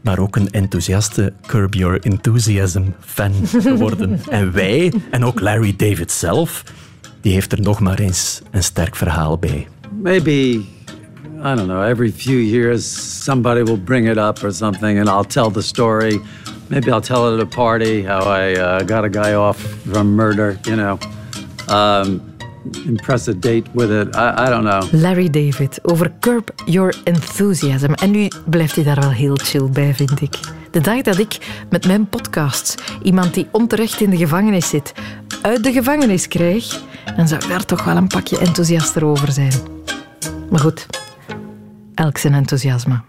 [0.00, 4.20] maar ook een enthousiaste Curb Your Enthusiasm fan geworden.
[4.28, 6.64] en wij, en ook Larry David zelf,
[7.20, 9.68] die heeft er nog maar eens een sterk verhaal bij.
[10.02, 15.08] Maybe, I don't know, every few years somebody will bring it up or something and
[15.08, 16.20] I'll tell the story.
[16.66, 19.60] Maybe I'll tell it at a party how I uh, got a guy off
[19.92, 20.98] from murder, you know.
[21.72, 22.20] Um,
[22.86, 24.16] impress date with it.
[24.16, 25.00] I, I don't know.
[25.00, 27.92] Larry David over Curb Your Enthusiasm.
[27.92, 30.38] En nu blijft hij daar wel heel chill bij, vind ik.
[30.70, 31.38] De dag dat ik
[31.70, 34.92] met mijn podcasts iemand die onterecht in de gevangenis zit,
[35.42, 36.80] uit de gevangenis krijg,
[37.16, 39.52] dan zou ik daar toch wel een pakje enthousiaster over zijn.
[40.50, 40.86] Maar goed,
[41.94, 43.02] elk zijn enthousiasme.